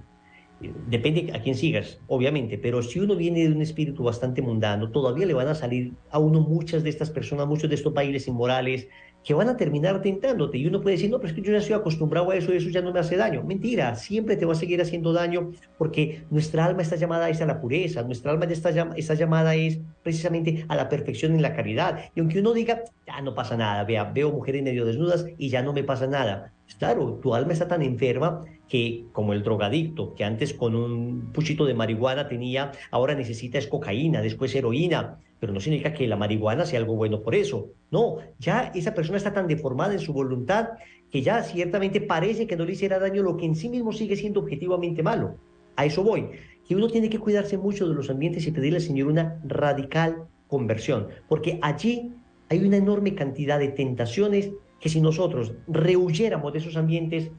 Depende 0.88 1.32
a 1.34 1.40
quién 1.40 1.56
sigas, 1.56 2.00
obviamente, 2.06 2.56
pero 2.58 2.82
si 2.82 3.00
uno 3.00 3.16
viene 3.16 3.40
de 3.40 3.52
un 3.52 3.62
espíritu 3.62 4.04
bastante 4.04 4.42
mundano, 4.42 4.90
todavía 4.90 5.26
le 5.26 5.34
van 5.34 5.48
a 5.48 5.54
salir 5.54 5.94
a 6.10 6.18
uno 6.18 6.40
muchas 6.40 6.84
de 6.84 6.90
estas 6.90 7.10
personas, 7.10 7.48
muchos 7.48 7.68
de 7.68 7.76
estos 7.76 7.92
bailes 7.92 8.28
inmorales, 8.28 8.88
que 9.24 9.34
van 9.34 9.48
a 9.48 9.56
terminar 9.56 10.02
tentándote. 10.02 10.58
Y 10.58 10.66
uno 10.66 10.80
puede 10.80 10.96
decir, 10.96 11.10
no, 11.10 11.18
pero 11.18 11.28
es 11.28 11.34
que 11.34 11.42
yo 11.42 11.52
ya 11.52 11.58
estoy 11.58 11.74
acostumbrado 11.74 12.30
a 12.30 12.36
eso, 12.36 12.52
eso 12.52 12.68
ya 12.70 12.82
no 12.82 12.92
me 12.92 13.00
hace 13.00 13.16
daño. 13.16 13.42
Mentira, 13.42 13.94
siempre 13.94 14.36
te 14.36 14.44
va 14.44 14.52
a 14.52 14.56
seguir 14.56 14.80
haciendo 14.80 15.12
daño 15.12 15.52
porque 15.78 16.24
nuestra 16.30 16.64
alma 16.64 16.82
está 16.82 16.96
llamada 16.96 17.26
a 17.26 17.46
la 17.46 17.60
pureza, 17.60 18.02
nuestra 18.02 18.32
alma 18.32 18.46
ya 18.46 18.54
está 18.54 19.14
llamada 19.14 19.54
es 19.54 19.80
precisamente 20.02 20.64
a 20.68 20.76
la 20.76 20.88
perfección 20.88 21.34
en 21.34 21.42
la 21.42 21.54
caridad. 21.54 22.00
Y 22.14 22.20
aunque 22.20 22.40
uno 22.40 22.52
diga, 22.52 22.82
ya 23.06 23.20
no 23.20 23.34
pasa 23.34 23.56
nada, 23.56 23.84
vea, 23.84 24.04
veo 24.04 24.30
mujeres 24.30 24.62
medio 24.62 24.84
desnudas 24.84 25.26
y 25.38 25.48
ya 25.48 25.62
no 25.62 25.72
me 25.72 25.84
pasa 25.84 26.06
nada. 26.06 26.52
Claro, 26.78 27.18
tu 27.22 27.34
alma 27.34 27.52
está 27.52 27.68
tan 27.68 27.82
enferma 27.82 28.44
que 28.68 29.04
como 29.12 29.32
el 29.32 29.42
drogadicto, 29.42 30.14
que 30.14 30.24
antes 30.24 30.54
con 30.54 30.74
un 30.74 31.32
puchito 31.32 31.64
de 31.64 31.74
marihuana 31.74 32.28
tenía, 32.28 32.72
ahora 32.90 33.14
necesita 33.14 33.58
es 33.58 33.66
cocaína, 33.66 34.22
después 34.22 34.54
heroína, 34.54 35.18
pero 35.38 35.52
no 35.52 35.60
significa 35.60 35.92
que 35.92 36.06
la 36.06 36.16
marihuana 36.16 36.64
sea 36.64 36.78
algo 36.78 36.94
bueno 36.94 37.20
por 37.20 37.34
eso. 37.34 37.68
No, 37.90 38.16
ya 38.38 38.72
esa 38.74 38.94
persona 38.94 39.18
está 39.18 39.32
tan 39.32 39.46
deformada 39.46 39.92
en 39.92 39.98
su 39.98 40.12
voluntad 40.12 40.70
que 41.10 41.20
ya 41.20 41.42
ciertamente 41.42 42.00
parece 42.00 42.46
que 42.46 42.56
no 42.56 42.64
le 42.64 42.72
hiciera 42.72 42.98
daño 42.98 43.22
lo 43.22 43.36
que 43.36 43.46
en 43.46 43.54
sí 43.54 43.68
mismo 43.68 43.92
sigue 43.92 44.16
siendo 44.16 44.40
objetivamente 44.40 45.02
malo. 45.02 45.36
A 45.76 45.84
eso 45.84 46.02
voy, 46.02 46.28
que 46.66 46.74
uno 46.74 46.88
tiene 46.88 47.10
que 47.10 47.18
cuidarse 47.18 47.58
mucho 47.58 47.88
de 47.88 47.94
los 47.94 48.08
ambientes 48.08 48.46
y 48.46 48.52
pedirle 48.52 48.78
al 48.78 48.82
Señor 48.82 49.08
una 49.08 49.40
radical 49.44 50.24
conversión, 50.48 51.08
porque 51.28 51.58
allí 51.60 52.12
hay 52.48 52.64
una 52.64 52.76
enorme 52.76 53.14
cantidad 53.14 53.58
de 53.58 53.68
tentaciones 53.68 54.50
que 54.82 54.88
si 54.88 55.00
nosotros 55.00 55.52
rehuyéramos 55.68 56.52
de 56.52 56.58
esos 56.58 56.76
ambientes, 56.76 57.30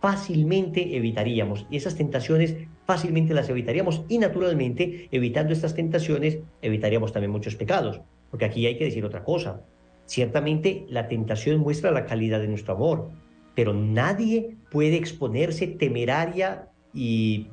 fácilmente 0.00 0.96
evitaríamos. 0.96 1.64
Y 1.70 1.76
esas 1.76 1.94
tentaciones 1.94 2.56
fácilmente 2.86 3.34
las 3.34 3.48
evitaríamos 3.48 4.02
y 4.08 4.18
naturalmente, 4.18 5.08
evitando 5.12 5.52
estas 5.52 5.74
tentaciones, 5.74 6.40
evitaríamos 6.60 7.12
también 7.12 7.30
muchos 7.30 7.54
pecados. 7.54 8.00
Porque 8.30 8.46
aquí 8.46 8.66
hay 8.66 8.76
que 8.76 8.84
decir 8.84 9.04
otra 9.04 9.22
cosa. 9.22 9.62
Ciertamente 10.06 10.86
la 10.88 11.06
tentación 11.06 11.60
muestra 11.60 11.92
la 11.92 12.04
calidad 12.04 12.40
de 12.40 12.48
nuestro 12.48 12.74
amor, 12.74 13.10
pero 13.54 13.72
nadie 13.72 14.56
puede 14.70 14.96
exponerse 14.96 15.68
temeraria 15.68 16.68
y 16.92 17.46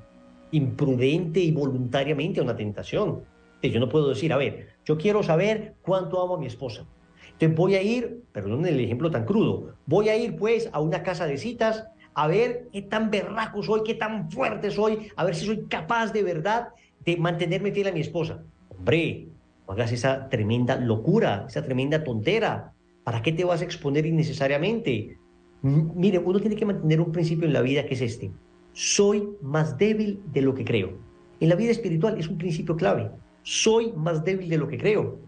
imprudente 0.52 1.40
y 1.40 1.52
voluntariamente 1.52 2.40
a 2.40 2.44
una 2.44 2.56
tentación. 2.56 3.22
Yo 3.62 3.80
no 3.80 3.90
puedo 3.90 4.10
decir, 4.10 4.34
a 4.34 4.38
ver, 4.38 4.68
yo 4.86 4.98
quiero 4.98 5.22
saber 5.24 5.76
cuánto 5.82 6.22
amo 6.22 6.36
a 6.36 6.40
mi 6.40 6.46
esposa. 6.46 6.86
Entonces 7.36 7.58
voy 7.58 7.76
a 7.76 7.82
ir, 7.82 8.24
perdón 8.32 8.66
el 8.66 8.80
ejemplo 8.80 9.12
tan 9.12 9.26
crudo, 9.26 9.76
voy 9.86 10.10
a 10.10 10.18
ir 10.18 10.38
pues 10.38 10.70
a 10.72 10.80
una 10.80 11.04
casa 11.04 11.28
de 11.28 11.38
citas 11.38 11.86
a 12.14 12.28
ver 12.28 12.70
qué 12.72 12.82
tan 12.82 13.12
berraco 13.12 13.62
soy, 13.62 13.82
qué 13.84 13.94
tan 13.94 14.32
fuerte 14.32 14.72
soy, 14.72 15.10
a 15.18 15.26
ver 15.26 15.36
si 15.36 15.46
soy 15.46 15.66
capaz 15.66 16.14
de 16.14 16.24
verdad 16.24 16.70
de 17.04 17.18
mantenerme 17.18 17.74
fiel 17.74 17.88
a 17.88 17.92
mi 17.92 18.00
esposa. 18.00 18.42
Hombre, 18.70 19.28
no 19.68 19.74
hagas 19.74 19.92
esa 19.92 20.30
tremenda 20.30 20.78
locura, 20.78 21.46
esa 21.48 21.62
tremenda 21.62 22.04
tontera. 22.04 22.72
¿Para 23.04 23.22
qué 23.22 23.34
te 23.34 23.44
vas 23.44 23.62
a 23.62 23.66
exponer 23.66 24.06
innecesariamente? 24.06 25.18
Mire, 25.62 26.20
uno 26.20 26.40
tiene 26.40 26.56
que 26.56 26.66
mantener 26.66 27.02
un 27.02 27.12
principio 27.12 27.46
en 27.46 27.54
la 27.54 27.62
vida 27.62 27.86
que 27.86 27.96
es 27.96 28.02
este. 28.02 28.32
Soy 28.74 29.28
más 29.42 29.78
débil 29.78 30.22
de 30.32 30.42
lo 30.42 30.54
que 30.54 30.64
creo. 30.64 30.94
En 31.40 31.50
la 31.50 31.56
vida 31.56 31.72
espiritual 31.72 32.18
es 32.18 32.28
un 32.28 32.38
principio 32.38 32.76
clave. 32.76 33.12
Soy 33.44 33.92
más 33.94 34.24
débil 34.24 34.50
de 34.50 34.58
lo 34.58 34.68
que 34.68 34.78
creo. 34.78 35.20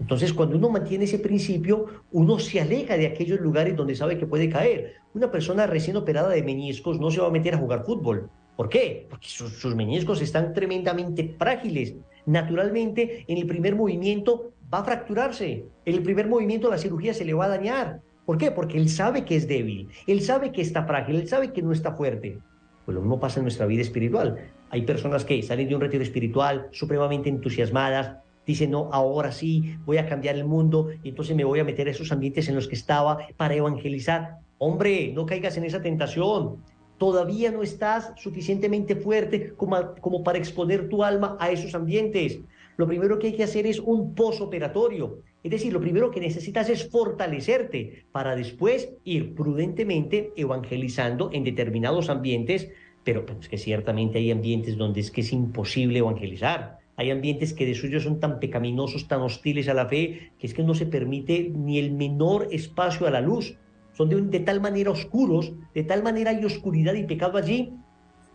Entonces, 0.00 0.32
cuando 0.32 0.56
uno 0.56 0.70
mantiene 0.70 1.04
ese 1.04 1.18
principio, 1.18 1.86
uno 2.10 2.38
se 2.38 2.60
aleja 2.60 2.96
de 2.96 3.06
aquellos 3.06 3.38
lugares 3.40 3.76
donde 3.76 3.94
sabe 3.94 4.18
que 4.18 4.26
puede 4.26 4.48
caer. 4.48 4.94
Una 5.14 5.30
persona 5.30 5.66
recién 5.66 5.96
operada 5.96 6.30
de 6.30 6.42
meniscos 6.42 6.98
no 6.98 7.10
se 7.10 7.20
va 7.20 7.28
a 7.28 7.30
meter 7.30 7.54
a 7.54 7.58
jugar 7.58 7.84
fútbol. 7.84 8.30
¿Por 8.56 8.68
qué? 8.68 9.06
Porque 9.08 9.28
sus, 9.28 9.74
meniscos 9.74 10.20
están 10.20 10.52
tremendamente 10.52 11.34
frágiles. 11.38 11.94
Naturalmente, 12.26 13.24
en 13.28 13.38
el 13.38 13.46
primer 13.46 13.76
movimiento 13.76 14.52
va 14.72 14.78
a 14.80 14.84
fracturarse. 14.84 15.64
En 15.84 15.94
el 15.94 16.02
primer 16.02 16.28
movimiento 16.28 16.70
la 16.70 16.78
cirugía 16.78 17.14
se 17.14 17.24
le 17.24 17.34
va 17.34 17.46
a 17.46 17.48
dañar. 17.48 18.00
¿Por 18.26 18.38
qué? 18.38 18.50
Porque 18.50 18.78
él 18.78 18.88
sabe 18.88 19.24
que 19.24 19.36
es 19.36 19.48
débil, 19.48 19.88
él 20.06 20.20
sabe 20.20 20.52
que 20.52 20.60
está 20.60 20.84
frágil, 20.84 21.16
él 21.16 21.26
sabe 21.26 21.52
que 21.52 21.62
no 21.62 21.72
está 21.72 21.92
fuerte. 21.92 22.38
Pues 22.84 22.94
lo 22.94 23.00
mismo 23.00 23.18
pasa 23.18 23.40
en 23.40 23.44
nuestra 23.44 23.66
vida 23.66 23.82
espiritual. 23.82 24.36
Hay 24.70 24.82
personas 24.82 25.24
que 25.24 25.42
salen 25.42 25.68
de 25.68 25.74
un 25.74 25.80
retiro 25.80 26.02
espiritual 26.02 26.68
supremamente 26.70 27.28
entusiasmadas, 27.28 28.18
dice, 28.50 28.66
no, 28.66 28.88
ahora 28.92 29.32
sí, 29.32 29.76
voy 29.84 29.98
a 29.98 30.06
cambiar 30.06 30.36
el 30.36 30.44
mundo, 30.44 30.90
y 31.02 31.10
entonces 31.10 31.36
me 31.36 31.44
voy 31.44 31.60
a 31.60 31.64
meter 31.64 31.88
a 31.88 31.90
esos 31.90 32.12
ambientes 32.12 32.48
en 32.48 32.54
los 32.54 32.68
que 32.68 32.74
estaba 32.74 33.18
para 33.36 33.54
evangelizar. 33.54 34.38
Hombre, 34.58 35.12
no 35.14 35.26
caigas 35.26 35.56
en 35.56 35.64
esa 35.64 35.80
tentación. 35.80 36.56
Todavía 36.98 37.50
no 37.50 37.62
estás 37.62 38.12
suficientemente 38.16 38.94
fuerte 38.96 39.54
como, 39.56 39.94
como 40.00 40.22
para 40.22 40.38
exponer 40.38 40.88
tu 40.88 41.02
alma 41.02 41.36
a 41.40 41.50
esos 41.50 41.74
ambientes. 41.74 42.40
Lo 42.76 42.86
primero 42.86 43.18
que 43.18 43.28
hay 43.28 43.32
que 43.34 43.44
hacer 43.44 43.66
es 43.66 43.78
un 43.78 44.14
posoperatorio. 44.14 45.22
Es 45.42 45.50
decir, 45.50 45.72
lo 45.72 45.80
primero 45.80 46.10
que 46.10 46.20
necesitas 46.20 46.68
es 46.68 46.90
fortalecerte 46.90 48.04
para 48.12 48.36
después 48.36 48.92
ir 49.04 49.34
prudentemente 49.34 50.32
evangelizando 50.36 51.30
en 51.32 51.44
determinados 51.44 52.10
ambientes, 52.10 52.68
pero 53.02 53.24
pues, 53.24 53.48
que 53.48 53.56
ciertamente 53.56 54.18
hay 54.18 54.30
ambientes 54.30 54.76
donde 54.76 55.00
es 55.00 55.10
que 55.10 55.22
es 55.22 55.32
imposible 55.32 56.00
evangelizar 56.00 56.79
hay 57.00 57.10
ambientes 57.10 57.54
que 57.54 57.64
de 57.64 57.74
suyo 57.74 57.98
son 57.98 58.20
tan 58.20 58.40
pecaminosos, 58.40 59.08
tan 59.08 59.22
hostiles 59.22 59.70
a 59.70 59.74
la 59.74 59.86
fe, 59.86 60.32
que 60.38 60.46
es 60.46 60.52
que 60.52 60.62
no 60.62 60.74
se 60.74 60.84
permite 60.84 61.48
ni 61.48 61.78
el 61.78 61.92
menor 61.92 62.48
espacio 62.50 63.06
a 63.06 63.10
la 63.10 63.22
luz. 63.22 63.56
Son 63.94 64.10
de, 64.10 64.40
tal 64.40 64.60
manera 64.60 64.90
oscuros, 64.90 65.54
de 65.74 65.82
tal 65.82 66.02
manera 66.02 66.30
hay 66.30 66.44
oscuridad 66.44 66.92
y 66.92 67.04
pecado 67.04 67.38
allí, 67.38 67.72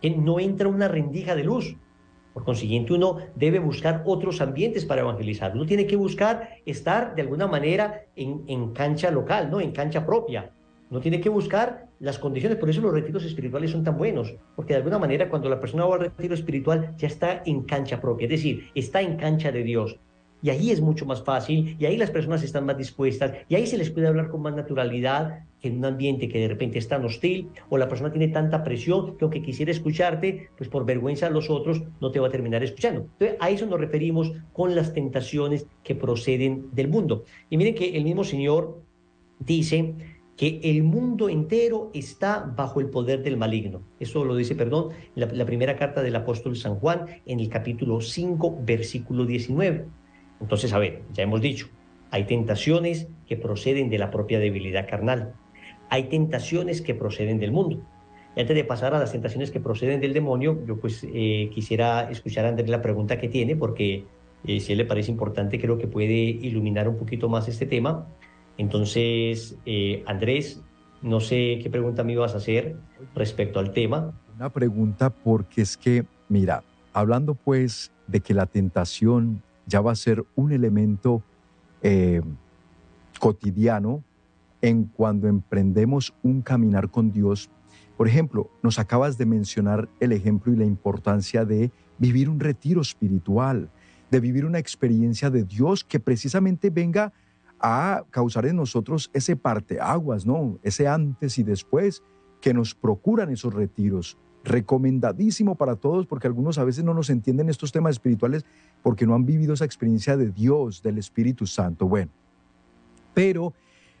que 0.02 0.10
no 0.10 0.40
entra 0.40 0.66
una 0.66 0.88
rendija 0.88 1.36
de 1.36 1.44
luz. 1.44 1.76
Por 2.34 2.42
consiguiente, 2.42 2.92
uno 2.92 3.18
debe 3.36 3.60
buscar 3.60 4.02
otros 4.04 4.40
ambientes 4.40 4.84
para 4.84 5.02
evangelizar. 5.02 5.52
Uno 5.54 5.64
tiene 5.64 5.86
que 5.86 5.94
buscar 5.94 6.56
estar 6.66 7.14
de 7.14 7.22
alguna 7.22 7.46
manera 7.46 8.06
en, 8.16 8.42
en 8.48 8.72
cancha 8.72 9.12
local, 9.12 9.48
¿no? 9.48 9.60
En 9.60 9.70
cancha 9.70 10.04
propia. 10.04 10.55
No 10.88 11.00
tiene 11.00 11.20
que 11.20 11.28
buscar 11.28 11.88
las 11.98 12.18
condiciones, 12.18 12.58
por 12.58 12.70
eso 12.70 12.80
los 12.80 12.92
retiros 12.92 13.24
espirituales 13.24 13.70
son 13.72 13.82
tan 13.82 13.98
buenos, 13.98 14.34
porque 14.54 14.74
de 14.74 14.78
alguna 14.78 14.98
manera 14.98 15.28
cuando 15.28 15.48
la 15.48 15.58
persona 15.58 15.84
va 15.84 15.96
al 15.96 16.00
retiro 16.02 16.34
espiritual 16.34 16.94
ya 16.96 17.08
está 17.08 17.42
en 17.44 17.62
cancha 17.62 18.00
propia, 18.00 18.26
es 18.26 18.30
decir, 18.30 18.68
está 18.74 19.00
en 19.00 19.16
cancha 19.16 19.50
de 19.50 19.64
Dios. 19.64 19.98
Y 20.42 20.50
ahí 20.50 20.70
es 20.70 20.80
mucho 20.80 21.06
más 21.06 21.24
fácil, 21.24 21.76
y 21.78 21.86
ahí 21.86 21.96
las 21.96 22.10
personas 22.10 22.42
están 22.42 22.66
más 22.66 22.76
dispuestas, 22.76 23.32
y 23.48 23.56
ahí 23.56 23.66
se 23.66 23.78
les 23.78 23.90
puede 23.90 24.06
hablar 24.06 24.28
con 24.28 24.42
más 24.42 24.54
naturalidad 24.54 25.40
que 25.60 25.68
en 25.68 25.78
un 25.78 25.86
ambiente 25.86 26.28
que 26.28 26.38
de 26.38 26.48
repente 26.48 26.78
es 26.78 26.86
tan 26.86 27.04
hostil, 27.04 27.48
o 27.68 27.78
la 27.78 27.88
persona 27.88 28.12
tiene 28.12 28.28
tanta 28.28 28.62
presión 28.62 29.16
que 29.16 29.24
aunque 29.24 29.42
quisiera 29.42 29.72
escucharte, 29.72 30.50
pues 30.56 30.68
por 30.68 30.84
vergüenza 30.84 31.26
a 31.26 31.30
los 31.30 31.50
otros 31.50 31.82
no 32.00 32.12
te 32.12 32.20
va 32.20 32.28
a 32.28 32.30
terminar 32.30 32.62
escuchando. 32.62 33.08
Entonces, 33.18 33.36
a 33.40 33.50
eso 33.50 33.66
nos 33.66 33.80
referimos 33.80 34.30
con 34.52 34.76
las 34.76 34.92
tentaciones 34.92 35.66
que 35.82 35.96
proceden 35.96 36.68
del 36.72 36.88
mundo. 36.88 37.24
Y 37.50 37.56
miren 37.56 37.74
que 37.74 37.96
el 37.96 38.04
mismo 38.04 38.22
Señor 38.22 38.82
dice 39.40 39.94
que 40.36 40.60
el 40.62 40.82
mundo 40.82 41.28
entero 41.28 41.90
está 41.94 42.40
bajo 42.40 42.80
el 42.80 42.90
poder 42.90 43.22
del 43.22 43.36
maligno. 43.36 43.82
Eso 43.98 44.24
lo 44.24 44.36
dice, 44.36 44.54
perdón, 44.54 44.90
la, 45.14 45.46
primera 45.46 45.76
carta 45.76 46.02
del 46.02 46.14
apóstol 46.14 46.56
San 46.56 46.76
Juan 46.76 47.06
en 47.24 47.40
el 47.40 47.48
capítulo 47.48 48.00
5, 48.00 48.58
versículo 48.62 49.24
19. 49.24 49.86
Entonces, 50.40 50.72
a 50.74 50.78
ver, 50.78 51.02
ya 51.14 51.22
hemos 51.22 51.40
dicho, 51.40 51.68
hay 52.10 52.24
tentaciones 52.24 53.08
que 53.26 53.36
proceden 53.36 53.88
de 53.88 53.98
la 53.98 54.10
propia 54.10 54.38
debilidad 54.38 54.86
carnal. 54.86 55.32
Hay 55.88 56.04
tentaciones 56.04 56.82
que 56.82 56.94
proceden 56.94 57.38
del 57.38 57.52
mundo. 57.52 57.80
Y 58.36 58.40
antes 58.40 58.54
de 58.54 58.64
pasar 58.64 58.94
a 58.94 58.98
las 58.98 59.12
tentaciones 59.12 59.50
que 59.50 59.60
proceden 59.60 60.00
del 60.00 60.12
demonio, 60.12 60.58
yo 60.66 60.76
pues 60.78 61.06
eh, 61.14 61.48
quisiera 61.54 62.10
escuchar 62.10 62.44
a 62.44 62.50
Andrés 62.50 62.68
la 62.68 62.82
pregunta 62.82 63.18
que 63.18 63.28
tiene, 63.28 63.56
porque 63.56 64.04
eh, 64.46 64.60
si 64.60 64.72
él 64.72 64.78
le 64.78 64.84
parece 64.84 65.10
importante, 65.10 65.58
creo 65.58 65.78
que 65.78 65.86
puede 65.86 66.14
iluminar 66.14 66.86
un 66.88 66.98
poquito 66.98 67.30
más 67.30 67.48
este 67.48 67.64
tema. 67.64 68.06
Entonces, 68.58 69.56
eh, 69.66 70.02
Andrés, 70.06 70.62
no 71.02 71.20
sé 71.20 71.58
qué 71.62 71.70
pregunta 71.70 72.04
me 72.04 72.12
ibas 72.12 72.34
a 72.34 72.38
hacer 72.38 72.76
respecto 73.14 73.58
al 73.58 73.72
tema. 73.72 74.12
Una 74.36 74.50
pregunta 74.50 75.10
porque 75.10 75.62
es 75.62 75.76
que, 75.76 76.04
mira, 76.28 76.64
hablando 76.92 77.34
pues 77.34 77.92
de 78.06 78.20
que 78.20 78.34
la 78.34 78.46
tentación 78.46 79.42
ya 79.66 79.80
va 79.80 79.92
a 79.92 79.96
ser 79.96 80.24
un 80.34 80.52
elemento 80.52 81.22
eh, 81.82 82.22
cotidiano 83.18 84.02
en 84.62 84.84
cuando 84.84 85.28
emprendemos 85.28 86.14
un 86.22 86.42
caminar 86.42 86.90
con 86.90 87.12
Dios. 87.12 87.50
Por 87.96 88.08
ejemplo, 88.08 88.50
nos 88.62 88.78
acabas 88.78 89.18
de 89.18 89.26
mencionar 89.26 89.88
el 90.00 90.12
ejemplo 90.12 90.52
y 90.52 90.56
la 90.56 90.64
importancia 90.64 91.44
de 91.44 91.70
vivir 91.98 92.28
un 92.28 92.40
retiro 92.40 92.80
espiritual, 92.80 93.70
de 94.10 94.20
vivir 94.20 94.44
una 94.44 94.58
experiencia 94.58 95.30
de 95.30 95.44
Dios 95.44 95.84
que 95.84 96.00
precisamente 96.00 96.70
venga 96.70 97.12
a 97.60 98.04
causar 98.10 98.46
en 98.46 98.56
nosotros 98.56 99.10
ese 99.12 99.36
parteaguas, 99.36 100.26
¿no? 100.26 100.58
Ese 100.62 100.88
antes 100.88 101.38
y 101.38 101.42
después 101.42 102.02
que 102.40 102.54
nos 102.54 102.74
procuran 102.74 103.30
esos 103.30 103.54
retiros. 103.54 104.18
Recomendadísimo 104.44 105.56
para 105.56 105.74
todos 105.76 106.06
porque 106.06 106.28
algunos 106.28 106.58
a 106.58 106.64
veces 106.64 106.84
no 106.84 106.94
nos 106.94 107.10
entienden 107.10 107.48
estos 107.48 107.72
temas 107.72 107.92
espirituales 107.92 108.44
porque 108.82 109.06
no 109.06 109.14
han 109.14 109.26
vivido 109.26 109.54
esa 109.54 109.64
experiencia 109.64 110.16
de 110.16 110.30
Dios, 110.30 110.82
del 110.82 110.98
Espíritu 110.98 111.46
Santo. 111.46 111.88
Bueno, 111.88 112.10
pero 113.12 113.52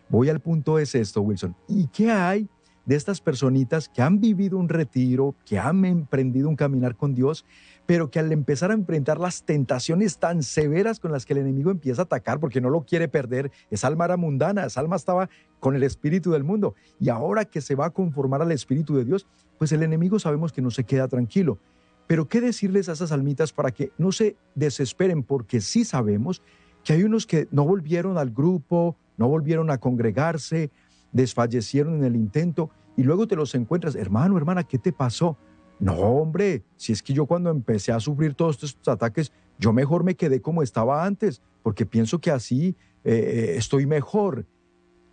voy 0.08 0.28
al 0.28 0.40
punto 0.40 0.78
es 0.78 0.94
esto, 0.94 1.22
Wilson. 1.22 1.56
¿Y 1.66 1.88
qué 1.88 2.12
hay 2.12 2.48
de 2.86 2.94
estas 2.94 3.20
personitas 3.20 3.88
que 3.88 4.00
han 4.00 4.20
vivido 4.20 4.56
un 4.56 4.68
retiro, 4.68 5.34
que 5.44 5.58
han 5.58 5.84
emprendido 5.84 6.48
un 6.48 6.56
caminar 6.56 6.96
con 6.96 7.14
Dios, 7.14 7.44
pero 7.86 8.10
que 8.10 8.18
al 8.18 8.32
empezar 8.32 8.70
a 8.70 8.74
enfrentar 8.74 9.18
las 9.18 9.44
tentaciones 9.44 10.18
tan 10.18 10.42
severas 10.42 11.00
con 11.00 11.12
las 11.12 11.24
que 11.24 11.32
el 11.32 11.38
enemigo 11.38 11.70
empieza 11.70 12.02
a 12.02 12.04
atacar, 12.04 12.40
porque 12.40 12.60
no 12.60 12.68
lo 12.68 12.82
quiere 12.82 13.08
perder, 13.08 13.52
esa 13.70 13.86
alma 13.86 14.04
era 14.04 14.16
mundana, 14.16 14.66
esa 14.66 14.80
alma 14.80 14.96
estaba 14.96 15.28
con 15.60 15.76
el 15.76 15.84
espíritu 15.84 16.32
del 16.32 16.44
mundo, 16.44 16.74
y 16.98 17.08
ahora 17.08 17.44
que 17.44 17.60
se 17.60 17.76
va 17.76 17.86
a 17.86 17.90
conformar 17.90 18.42
al 18.42 18.52
espíritu 18.52 18.96
de 18.96 19.04
Dios, 19.04 19.26
pues 19.58 19.72
el 19.72 19.82
enemigo 19.82 20.18
sabemos 20.18 20.52
que 20.52 20.62
no 20.62 20.70
se 20.70 20.84
queda 20.84 21.08
tranquilo. 21.08 21.58
Pero 22.06 22.28
¿qué 22.28 22.40
decirles 22.40 22.88
a 22.88 22.92
esas 22.92 23.10
almitas 23.12 23.52
para 23.52 23.70
que 23.70 23.90
no 23.98 24.12
se 24.12 24.36
desesperen? 24.54 25.22
Porque 25.22 25.60
sí 25.60 25.84
sabemos 25.84 26.42
que 26.84 26.92
hay 26.92 27.02
unos 27.02 27.26
que 27.26 27.48
no 27.50 27.64
volvieron 27.64 28.16
al 28.18 28.30
grupo, 28.30 28.96
no 29.16 29.28
volvieron 29.28 29.70
a 29.70 29.78
congregarse, 29.78 30.70
desfallecieron 31.12 31.96
en 31.96 32.04
el 32.04 32.14
intento 32.14 32.70
y 32.96 33.02
luego 33.02 33.26
te 33.26 33.36
los 33.36 33.54
encuentras, 33.54 33.96
hermano, 33.96 34.36
hermana, 34.36 34.64
¿qué 34.64 34.78
te 34.78 34.92
pasó? 34.92 35.36
No, 35.78 35.94
hombre, 35.94 36.62
si 36.76 36.92
es 36.92 37.02
que 37.02 37.12
yo 37.12 37.26
cuando 37.26 37.50
empecé 37.50 37.92
a 37.92 38.00
sufrir 38.00 38.34
todos 38.34 38.62
estos 38.62 38.88
ataques, 38.88 39.32
yo 39.58 39.72
mejor 39.72 40.04
me 40.04 40.14
quedé 40.14 40.40
como 40.40 40.62
estaba 40.62 41.04
antes, 41.04 41.42
porque 41.62 41.84
pienso 41.84 42.18
que 42.18 42.30
así 42.30 42.76
eh, 43.04 43.14
eh, 43.14 43.54
estoy 43.56 43.86
mejor. 43.86 44.46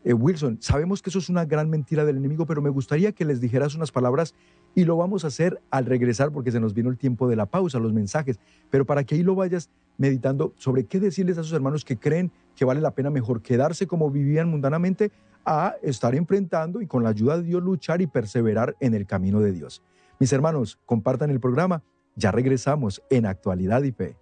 Eh, 0.06 0.14
Wilson, 0.14 0.58
sabemos 0.62 1.02
que 1.02 1.10
eso 1.10 1.20
es 1.20 1.30
una 1.30 1.46
gran 1.46 1.70
mentira 1.70 2.04
del 2.06 2.18
enemigo, 2.18 2.46
pero 2.46 2.62
me 2.62 2.70
gustaría 2.70 3.12
que 3.14 3.26
les 3.26 3.40
dijeras 3.40 3.76
unas 3.76 3.92
palabras 3.92 4.34
y 4.76 4.86
lo 4.86 4.98
vamos 4.98 5.24
a 5.24 5.28
hacer 5.28 5.62
al 5.70 5.86
regresar 5.86 6.32
porque 6.32 6.52
se 6.52 6.60
nos 6.60 6.74
vino 6.74 6.90
el 6.90 6.98
tiempo 6.98 7.28
de 7.28 7.36
la 7.36 7.46
pausa, 7.46 7.80
los 7.80 7.94
mensajes, 7.94 8.40
pero 8.70 8.86
para 8.86 9.04
que 9.04 9.16
ahí 9.16 9.24
lo 9.24 9.36
vayas 9.36 9.70
meditando 9.98 10.54
sobre 10.58 10.86
qué 10.86 11.00
decirles 11.00 11.38
a 11.38 11.44
sus 11.44 11.54
hermanos 11.54 11.86
que 11.86 11.98
creen 11.98 12.32
que 12.56 12.66
vale 12.66 12.82
la 12.82 12.92
pena 12.92 13.10
mejor 13.10 13.42
quedarse 13.42 13.88
como 13.88 14.10
vivían 14.10 14.50
mundanamente 14.50 15.12
a 15.46 15.76
estar 15.82 16.16
enfrentando 16.16 16.82
y 16.82 16.88
con 16.88 17.04
la 17.04 17.10
ayuda 17.10 17.38
de 17.38 17.44
Dios 17.44 17.64
luchar 17.64 18.02
y 18.02 18.08
perseverar 18.08 18.76
en 18.80 18.94
el 18.96 19.06
camino 19.06 19.40
de 19.40 19.52
Dios. 19.52 19.82
Mis 20.24 20.32
hermanos, 20.32 20.80
compartan 20.86 21.32
el 21.32 21.42
programa. 21.42 21.84
Ya 22.16 22.32
regresamos 22.32 23.04
en 23.10 23.26
Actualidad 23.26 23.84
y 23.84 23.92
Fe. 23.92 24.18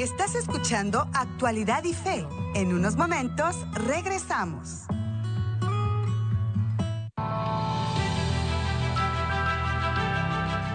Estás 0.00 0.36
escuchando 0.36 1.08
Actualidad 1.12 1.82
y 1.82 1.94
Fe. 1.94 2.24
En 2.54 2.72
unos 2.72 2.94
momentos 2.94 3.56
regresamos. 3.72 4.86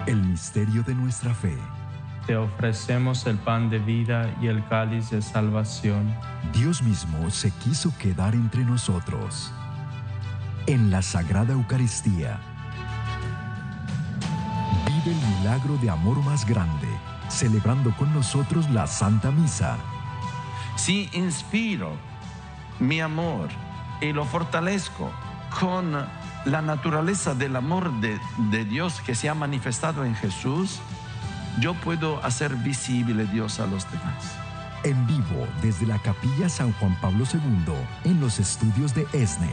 El 0.06 0.22
misterio 0.22 0.82
de 0.82 0.94
nuestra 0.94 1.32
fe. 1.32 1.56
Te 2.26 2.36
ofrecemos 2.36 3.26
el 3.26 3.38
pan 3.38 3.70
de 3.70 3.78
vida 3.78 4.36
y 4.42 4.48
el 4.48 4.68
cáliz 4.68 5.08
de 5.08 5.22
salvación. 5.22 6.14
Dios 6.52 6.82
mismo 6.82 7.30
se 7.30 7.50
quiso 7.52 7.90
quedar 7.96 8.34
entre 8.34 8.66
nosotros. 8.66 9.50
En 10.66 10.90
la 10.90 11.00
Sagrada 11.00 11.54
Eucaristía 11.54 12.38
el 15.06 15.16
milagro 15.38 15.76
de 15.78 15.90
amor 15.90 16.22
más 16.24 16.46
grande, 16.46 16.88
celebrando 17.28 17.94
con 17.96 18.12
nosotros 18.12 18.68
la 18.70 18.86
Santa 18.86 19.30
Misa. 19.30 19.76
Si 20.76 21.08
inspiro 21.12 21.92
mi 22.80 23.00
amor 23.00 23.48
y 24.00 24.12
lo 24.12 24.24
fortalezco 24.24 25.10
con 25.58 25.92
la 26.44 26.62
naturaleza 26.62 27.34
del 27.34 27.56
amor 27.56 27.92
de, 28.00 28.18
de 28.50 28.64
Dios 28.64 29.00
que 29.00 29.14
se 29.14 29.28
ha 29.28 29.34
manifestado 29.34 30.04
en 30.04 30.14
Jesús, 30.14 30.80
yo 31.60 31.74
puedo 31.74 32.22
hacer 32.24 32.54
visible 32.56 33.26
Dios 33.26 33.60
a 33.60 33.66
los 33.66 33.90
demás. 33.90 34.36
En 34.84 35.06
vivo 35.06 35.46
desde 35.62 35.86
la 35.86 35.98
Capilla 35.98 36.48
San 36.48 36.72
Juan 36.74 36.96
Pablo 37.00 37.24
II 37.32 37.74
en 38.04 38.20
los 38.20 38.38
estudios 38.38 38.94
de 38.94 39.06
ESNE. 39.12 39.50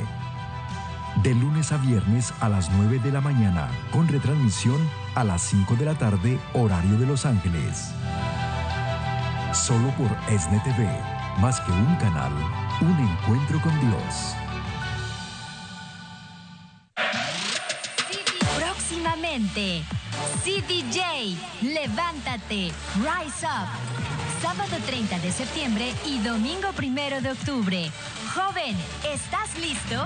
De 1.21 1.33
lunes 1.35 1.71
a 1.71 1.77
viernes 1.77 2.33
a 2.41 2.49
las 2.49 2.71
9 2.71 2.99
de 2.99 3.11
la 3.11 3.21
mañana, 3.21 3.69
con 3.91 4.07
retransmisión 4.07 4.77
a 5.13 5.23
las 5.23 5.43
5 5.43 5.75
de 5.75 5.85
la 5.85 5.95
tarde, 5.95 6.39
horario 6.53 6.97
de 6.97 7.05
Los 7.05 7.25
Ángeles. 7.25 7.91
Solo 9.53 9.89
por 9.91 10.09
ESNE 10.27 10.59
TV, 10.61 10.89
más 11.39 11.61
que 11.61 11.71
un 11.71 11.95
canal, 11.97 12.33
un 12.81 12.97
encuentro 12.99 13.61
con 13.61 13.79
Dios. 13.79 14.35
Próximamente, 18.57 19.83
CDJ, 20.43 21.37
levántate, 21.61 22.71
rise 22.97 23.45
up. 23.45 23.69
Sábado 24.41 24.75
30 24.85 25.19
de 25.19 25.31
septiembre 25.31 25.93
y 26.05 26.19
domingo 26.19 26.69
1 26.77 27.21
de 27.21 27.31
octubre. 27.31 27.91
Joven, 28.33 28.75
¿estás 29.05 29.57
listo? 29.59 30.05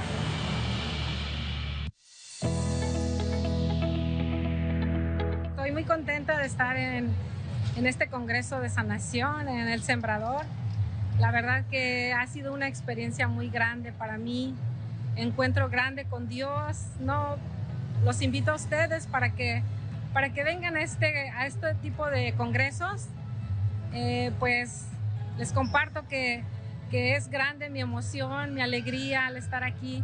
Estar 6.48 6.78
en, 6.78 7.14
este 7.76 8.08
Congreso 8.08 8.60
de 8.60 8.70
Sanación, 8.70 9.48
en 9.50 9.68
El 9.68 9.84
Sembrador. 9.84 10.46
La 11.20 11.32
verdad 11.32 11.64
que 11.70 12.14
ha 12.14 12.26
sido 12.26 12.54
una 12.54 12.68
experiencia 12.68 13.28
muy 13.28 13.50
grande 13.50 13.92
para 13.92 14.18
mí, 14.18 14.56
encuentro 15.16 15.70
grande 15.70 16.06
con 16.06 16.28
Dios. 16.28 16.86
No, 17.00 17.36
los 18.04 18.22
invito 18.22 18.52
a 18.52 18.56
ustedes 18.56 19.06
para 19.06 19.32
que, 19.32 19.62
para 20.14 20.32
que 20.32 20.44
vengan 20.44 20.76
a 20.76 20.82
este, 20.82 21.30
a 21.30 21.46
este 21.46 21.76
tipo 21.76 22.08
de 22.08 22.34
congresos. 22.34 23.08
Eh, 23.94 24.32
pues 24.40 24.86
les 25.38 25.52
comparto 25.52 26.08
que, 26.08 26.44
que 26.90 27.16
es 27.16 27.30
grande 27.30 27.70
mi 27.70 27.82
emoción, 27.82 28.56
mi 28.56 28.62
alegría 28.62 29.28
al 29.28 29.38
estar 29.38 29.64
aquí 29.64 30.04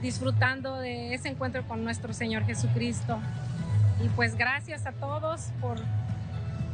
disfrutando 0.00 0.78
de 0.78 1.14
ese 1.14 1.28
encuentro 1.28 1.66
con 1.66 1.82
nuestro 1.82 2.12
Señor 2.12 2.44
Jesucristo. 2.44 3.18
Y 4.02 4.08
pues 4.10 4.36
gracias 4.36 4.86
a 4.86 4.92
todos 4.92 5.52
por, 5.60 5.78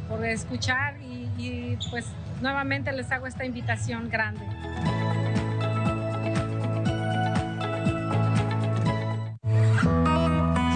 por 0.07 0.25
escuchar 0.25 0.95
y, 1.01 1.77
pues 1.89 2.05
nuevamente 2.41 2.91
les 2.91 3.11
hago 3.11 3.27
esta 3.27 3.45
invitación 3.45 4.09
grande. 4.09 4.45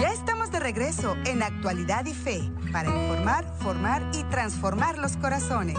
Ya 0.00 0.10
estamos 0.12 0.50
de 0.50 0.60
regreso 0.60 1.16
en 1.26 1.42
Actualidad 1.42 2.04
y 2.06 2.14
Fe 2.14 2.40
para 2.72 2.88
informar, 2.88 3.44
formar 3.58 4.02
y 4.14 4.24
transformar 4.24 4.98
los 4.98 5.16
corazones. 5.16 5.78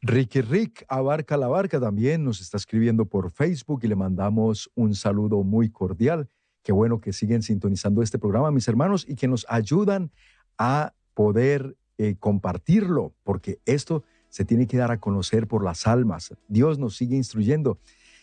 Ricky 0.00 0.40
Rick 0.40 0.86
Abarca 0.88 1.36
la 1.36 1.48
Barca 1.48 1.78
también 1.78 2.24
nos 2.24 2.40
está 2.40 2.56
escribiendo 2.56 3.04
por 3.04 3.30
Facebook 3.30 3.80
y 3.82 3.88
le 3.88 3.96
mandamos 3.96 4.70
un 4.74 4.94
saludo 4.94 5.42
muy 5.42 5.70
cordial. 5.70 6.28
Qué 6.68 6.72
bueno 6.72 7.00
que 7.00 7.14
siguen 7.14 7.42
sintonizando 7.42 8.02
este 8.02 8.18
programa, 8.18 8.50
mis 8.50 8.68
hermanos, 8.68 9.06
y 9.08 9.14
que 9.14 9.26
nos 9.26 9.46
ayudan 9.48 10.10
a 10.58 10.92
poder 11.14 11.78
eh, 11.96 12.16
compartirlo, 12.20 13.14
porque 13.24 13.58
esto 13.64 14.04
se 14.28 14.44
tiene 14.44 14.66
que 14.66 14.76
dar 14.76 14.90
a 14.90 15.00
conocer 15.00 15.46
por 15.46 15.64
las 15.64 15.86
almas. 15.86 16.34
Dios 16.46 16.78
nos 16.78 16.94
sigue 16.94 17.16
instruyendo 17.16 17.78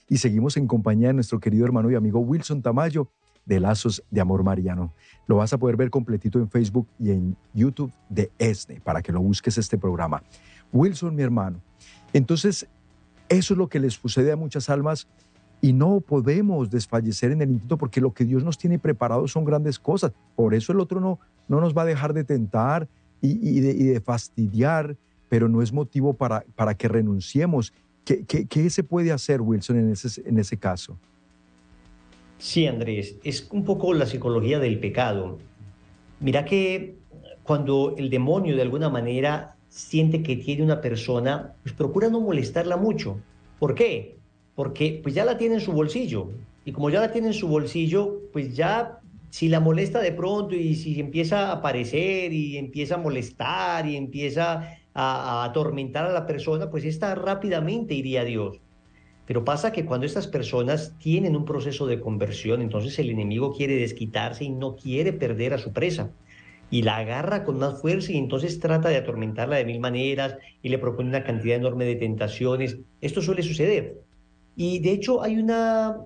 y 0.08 0.17
seguimos 0.17 0.58
en 0.58 0.67
compañía 0.67 1.08
de 1.08 1.15
nuestro 1.15 1.39
querido 1.39 1.65
hermano 1.65 1.89
y 1.89 1.95
amigo 1.95 2.19
Wilson 2.19 2.62
Tamayo 2.62 3.10
de 3.45 3.60
Lazos 3.60 4.03
de 4.12 4.21
Amor 4.21 4.43
Mariano. 4.43 4.93
Lo 5.25 5.38
vas 5.38 5.51
a 5.51 5.58
poder 5.58 5.75
ver 5.75 5.89
completito 5.89 6.38
en 6.38 6.47
Facebook 6.47 6.88
y 6.99 7.10
en 7.10 7.36
YouTube 7.51 7.91
de 8.10 8.29
ESNE 8.38 8.79
para 8.79 9.01
que 9.01 9.12
lo 9.12 9.21
busques 9.21 9.58
este 9.58 9.79
programa. 9.79 10.21
Wilson, 10.71 11.15
mi 11.15 11.23
hermano. 11.23 11.63
Entonces, 12.13 12.67
eso 13.27 13.55
es 13.55 13.58
lo 13.58 13.69
que 13.69 13.79
les 13.79 13.95
sucede 13.95 14.31
a 14.31 14.36
muchas 14.36 14.69
almas 14.69 15.08
y 15.65 15.73
no 15.73 15.99
podemos 15.99 16.69
desfallecer 16.69 17.32
en 17.32 17.41
el 17.41 17.49
intento 17.49 17.75
porque 17.75 17.99
lo 17.99 18.13
que 18.13 18.23
Dios 18.23 18.43
nos 18.43 18.56
tiene 18.56 18.78
preparado 18.78 19.28
son 19.28 19.45
grandes 19.45 19.80
cosas. 19.80 20.12
Por 20.36 20.54
eso 20.54 20.71
el 20.71 20.80
otro 20.80 20.99
no, 20.99 21.17
no 21.47 21.60
nos 21.60 21.75
va 21.75 21.82
a 21.82 21.86
dejar 21.86 22.13
de 22.13 22.23
tentar 22.23 22.88
y, 23.19 23.62
de, 23.62 23.99
fastidiar, 23.99 24.95
pero 25.28 25.49
no 25.49 25.63
es 25.63 25.73
motivo 25.73 26.13
para, 26.13 26.45
para 26.56 26.75
que 26.75 26.88
renunciemos. 26.88 27.73
¿Qué, 28.04 28.23
¿Qué, 28.25 28.69
se 28.69 28.84
puede 28.84 29.12
hacer, 29.12 29.41
Wilson, 29.41 29.80
en 29.80 29.91
ese, 29.91 30.21
en 30.30 30.38
ese 30.38 30.56
caso? 30.56 30.99
Sí, 32.38 32.67
Andrés, 32.67 33.15
es 33.23 33.47
un 33.51 33.63
poco 33.63 33.91
la 33.95 34.06
psicología 34.06 34.60
del 34.60 34.80
pecado. 34.80 35.39
Mira 36.19 36.45
que 36.45 36.95
cuando 37.41 37.95
el 37.97 38.12
demonio 38.12 38.56
de 38.56 38.62
alguna 38.62 38.89
manera 38.89 39.56
siente 39.69 40.21
que 40.21 40.36
tiene 40.36 40.62
una 40.62 40.80
persona, 40.80 41.56
pues 41.63 41.73
procura 41.73 42.08
no 42.10 42.21
molestarla 42.21 42.78
mucho. 42.78 43.17
¿Por 43.58 43.73
qué? 43.73 44.15
Porque 44.55 44.99
pues 45.03 45.13
ya 45.13 45.25
la 45.25 45.37
tiene 45.37 45.55
en 45.55 45.61
su 45.61 45.71
bolsillo. 45.71 46.29
Y 46.63 46.71
como 46.71 46.89
ya 46.89 46.99
la 46.99 47.11
tiene 47.11 47.27
en 47.27 47.33
su 47.33 47.47
bolsillo, 47.47 48.21
pues 48.33 48.55
ya 48.55 48.99
si 49.29 49.49
la 49.49 49.59
molesta 49.59 49.99
de 49.99 50.13
pronto 50.13 50.55
y 50.55 50.75
si 50.75 50.99
empieza 50.99 51.49
a 51.49 51.53
aparecer 51.53 52.31
y 52.31 52.57
empieza 52.57 52.95
a 52.95 52.99
molestar 52.99 53.85
y 53.85 53.97
empieza 53.97 54.77
a, 54.93 55.43
atormentar 55.43 56.05
a 56.05 56.13
la 56.13 56.25
persona, 56.25 56.69
pues 56.69 56.85
esta 56.85 57.13
rápidamente 57.15 57.93
iría 57.93 58.21
a 58.21 58.23
Dios. 58.25 58.61
Pero 59.27 59.43
pasa 59.43 59.73
que 59.73 59.85
cuando 59.85 60.05
estas 60.05 60.27
personas 60.27 60.95
tienen 60.99 61.35
un 61.35 61.45
proceso 61.45 61.85
de 61.85 61.99
conversión, 61.99 62.61
entonces 62.61 62.97
el 62.99 63.09
enemigo 63.09 63.53
quiere 63.53 63.75
desquitarse 63.75 64.45
y 64.45 64.49
no 64.49 64.75
quiere 64.75 65.11
perder 65.11 65.53
a 65.53 65.57
su 65.57 65.73
presa. 65.73 66.11
Y 66.71 66.83
la 66.83 66.97
agarra 66.97 67.43
con 67.43 67.59
más 67.59 67.81
fuerza 67.81 68.13
y 68.13 68.17
entonces 68.17 68.59
trata 68.59 68.89
de 68.89 68.97
atormentarla 68.97 69.57
de 69.57 69.65
mil 69.65 69.79
maneras 69.79 70.37
y 70.61 70.69
le 70.69 70.79
propone 70.79 71.09
una 71.09 71.23
cantidad 71.23 71.57
enorme 71.57 71.85
de 71.85 71.95
tentaciones. 71.95 72.77
Esto 73.01 73.21
suele 73.21 73.43
suceder. 73.43 74.05
Y 74.55 74.79
de 74.79 74.91
hecho 74.91 75.21
hay 75.21 75.37
una, 75.37 75.97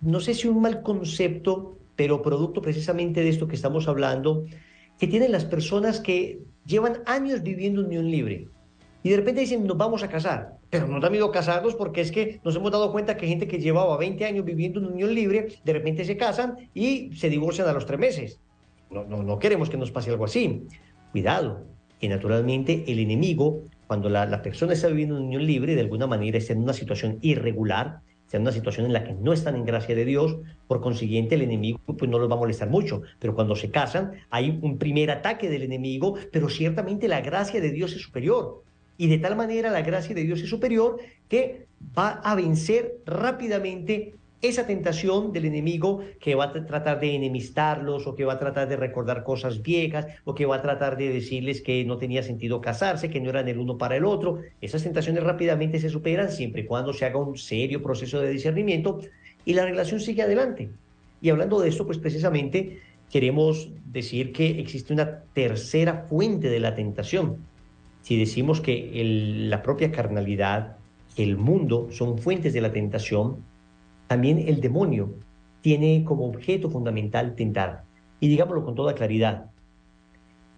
no 0.00 0.20
sé 0.20 0.34
si 0.34 0.48
un 0.48 0.60
mal 0.60 0.82
concepto, 0.82 1.78
pero 1.96 2.22
producto 2.22 2.62
precisamente 2.62 3.22
de 3.22 3.28
esto 3.28 3.48
que 3.48 3.56
estamos 3.56 3.88
hablando, 3.88 4.44
que 4.98 5.06
tienen 5.06 5.32
las 5.32 5.44
personas 5.44 6.00
que 6.00 6.40
llevan 6.66 7.02
años 7.06 7.42
viviendo 7.42 7.80
en 7.80 7.86
unión 7.86 8.10
libre 8.10 8.48
y 9.02 9.10
de 9.10 9.16
repente 9.16 9.40
dicen, 9.40 9.66
nos 9.66 9.76
vamos 9.76 10.02
a 10.02 10.08
casar, 10.08 10.58
pero 10.70 10.86
nos 10.88 11.00
da 11.00 11.08
miedo 11.08 11.30
casarnos 11.30 11.74
porque 11.74 12.00
es 12.00 12.10
que 12.10 12.40
nos 12.44 12.56
hemos 12.56 12.72
dado 12.72 12.90
cuenta 12.90 13.16
que 13.16 13.26
gente 13.26 13.46
que 13.46 13.58
llevaba 13.58 13.96
20 13.96 14.24
años 14.24 14.44
viviendo 14.44 14.80
en 14.80 14.86
unión 14.86 15.14
libre, 15.14 15.48
de 15.64 15.72
repente 15.72 16.04
se 16.04 16.16
casan 16.16 16.68
y 16.74 17.12
se 17.14 17.30
divorcian 17.30 17.68
a 17.68 17.72
los 17.72 17.86
tres 17.86 17.98
meses. 17.98 18.40
No, 18.90 19.04
no, 19.04 19.22
no 19.22 19.38
queremos 19.38 19.70
que 19.70 19.76
nos 19.76 19.90
pase 19.90 20.10
algo 20.10 20.24
así. 20.24 20.66
Cuidado, 21.12 21.64
que 22.00 22.08
naturalmente 22.08 22.84
el 22.88 22.98
enemigo, 22.98 23.62
cuando 23.88 24.08
la, 24.08 24.26
la 24.26 24.42
persona 24.42 24.74
está 24.74 24.86
viviendo 24.86 25.16
en 25.16 25.24
unión 25.24 25.44
libre, 25.44 25.74
de 25.74 25.80
alguna 25.80 26.06
manera 26.06 26.38
está 26.38 26.52
en 26.52 26.62
una 26.62 26.74
situación 26.74 27.18
irregular, 27.22 28.02
está 28.26 28.36
en 28.36 28.42
una 28.42 28.52
situación 28.52 28.84
en 28.84 28.92
la 28.92 29.02
que 29.02 29.14
no 29.14 29.32
están 29.32 29.56
en 29.56 29.64
gracia 29.64 29.94
de 29.94 30.04
Dios, 30.04 30.36
por 30.66 30.82
consiguiente 30.82 31.34
el 31.34 31.42
enemigo 31.42 31.80
pues 31.86 32.10
no 32.10 32.18
los 32.18 32.30
va 32.30 32.34
a 32.34 32.38
molestar 32.38 32.68
mucho, 32.68 33.00
pero 33.18 33.34
cuando 33.34 33.56
se 33.56 33.70
casan 33.70 34.12
hay 34.28 34.58
un 34.60 34.76
primer 34.76 35.10
ataque 35.10 35.48
del 35.48 35.62
enemigo, 35.62 36.16
pero 36.30 36.50
ciertamente 36.50 37.08
la 37.08 37.22
gracia 37.22 37.62
de 37.62 37.72
Dios 37.72 37.94
es 37.94 38.02
superior. 38.02 38.62
Y 38.98 39.06
de 39.06 39.16
tal 39.16 39.36
manera 39.36 39.70
la 39.70 39.80
gracia 39.80 40.14
de 40.14 40.24
Dios 40.24 40.42
es 40.42 40.50
superior 40.50 40.98
que 41.28 41.66
va 41.96 42.20
a 42.22 42.34
vencer 42.34 42.98
rápidamente 43.06 44.14
esa 44.40 44.66
tentación 44.66 45.32
del 45.32 45.46
enemigo 45.46 46.00
que 46.20 46.34
va 46.36 46.44
a 46.44 46.52
tratar 46.52 47.00
de 47.00 47.14
enemistarlos 47.14 48.06
o 48.06 48.14
que 48.14 48.24
va 48.24 48.34
a 48.34 48.38
tratar 48.38 48.68
de 48.68 48.76
recordar 48.76 49.24
cosas 49.24 49.62
viejas 49.62 50.06
o 50.24 50.34
que 50.34 50.46
va 50.46 50.56
a 50.56 50.62
tratar 50.62 50.96
de 50.96 51.08
decirles 51.08 51.60
que 51.60 51.84
no 51.84 51.98
tenía 51.98 52.22
sentido 52.22 52.60
casarse, 52.60 53.10
que 53.10 53.20
no 53.20 53.30
eran 53.30 53.48
el 53.48 53.58
uno 53.58 53.78
para 53.78 53.96
el 53.96 54.04
otro. 54.04 54.38
Esas 54.60 54.84
tentaciones 54.84 55.24
rápidamente 55.24 55.80
se 55.80 55.90
superan 55.90 56.30
siempre 56.30 56.62
y 56.62 56.66
cuando 56.66 56.92
se 56.92 57.04
haga 57.04 57.18
un 57.18 57.36
serio 57.36 57.82
proceso 57.82 58.20
de 58.20 58.30
discernimiento 58.30 59.00
y 59.44 59.54
la 59.54 59.64
relación 59.64 59.98
sigue 59.98 60.22
adelante. 60.22 60.70
Y 61.20 61.30
hablando 61.30 61.60
de 61.60 61.68
esto, 61.68 61.84
pues 61.84 61.98
precisamente 61.98 62.80
queremos 63.10 63.70
decir 63.86 64.32
que 64.32 64.60
existe 64.60 64.92
una 64.92 65.22
tercera 65.32 66.06
fuente 66.08 66.48
de 66.48 66.60
la 66.60 66.74
tentación. 66.74 67.38
Si 68.02 68.16
decimos 68.16 68.60
que 68.60 68.90
la 69.48 69.62
propia 69.62 69.90
carnalidad, 69.90 70.76
el 71.16 71.36
mundo 71.36 71.88
son 71.90 72.18
fuentes 72.18 72.52
de 72.52 72.60
la 72.60 72.72
tentación, 72.72 73.44
también 74.08 74.38
el 74.48 74.60
demonio 74.60 75.14
tiene 75.60 76.02
como 76.04 76.26
objeto 76.26 76.70
fundamental 76.70 77.34
tentar. 77.34 77.84
Y 78.20 78.28
digámoslo 78.28 78.64
con 78.64 78.74
toda 78.74 78.94
claridad, 78.94 79.50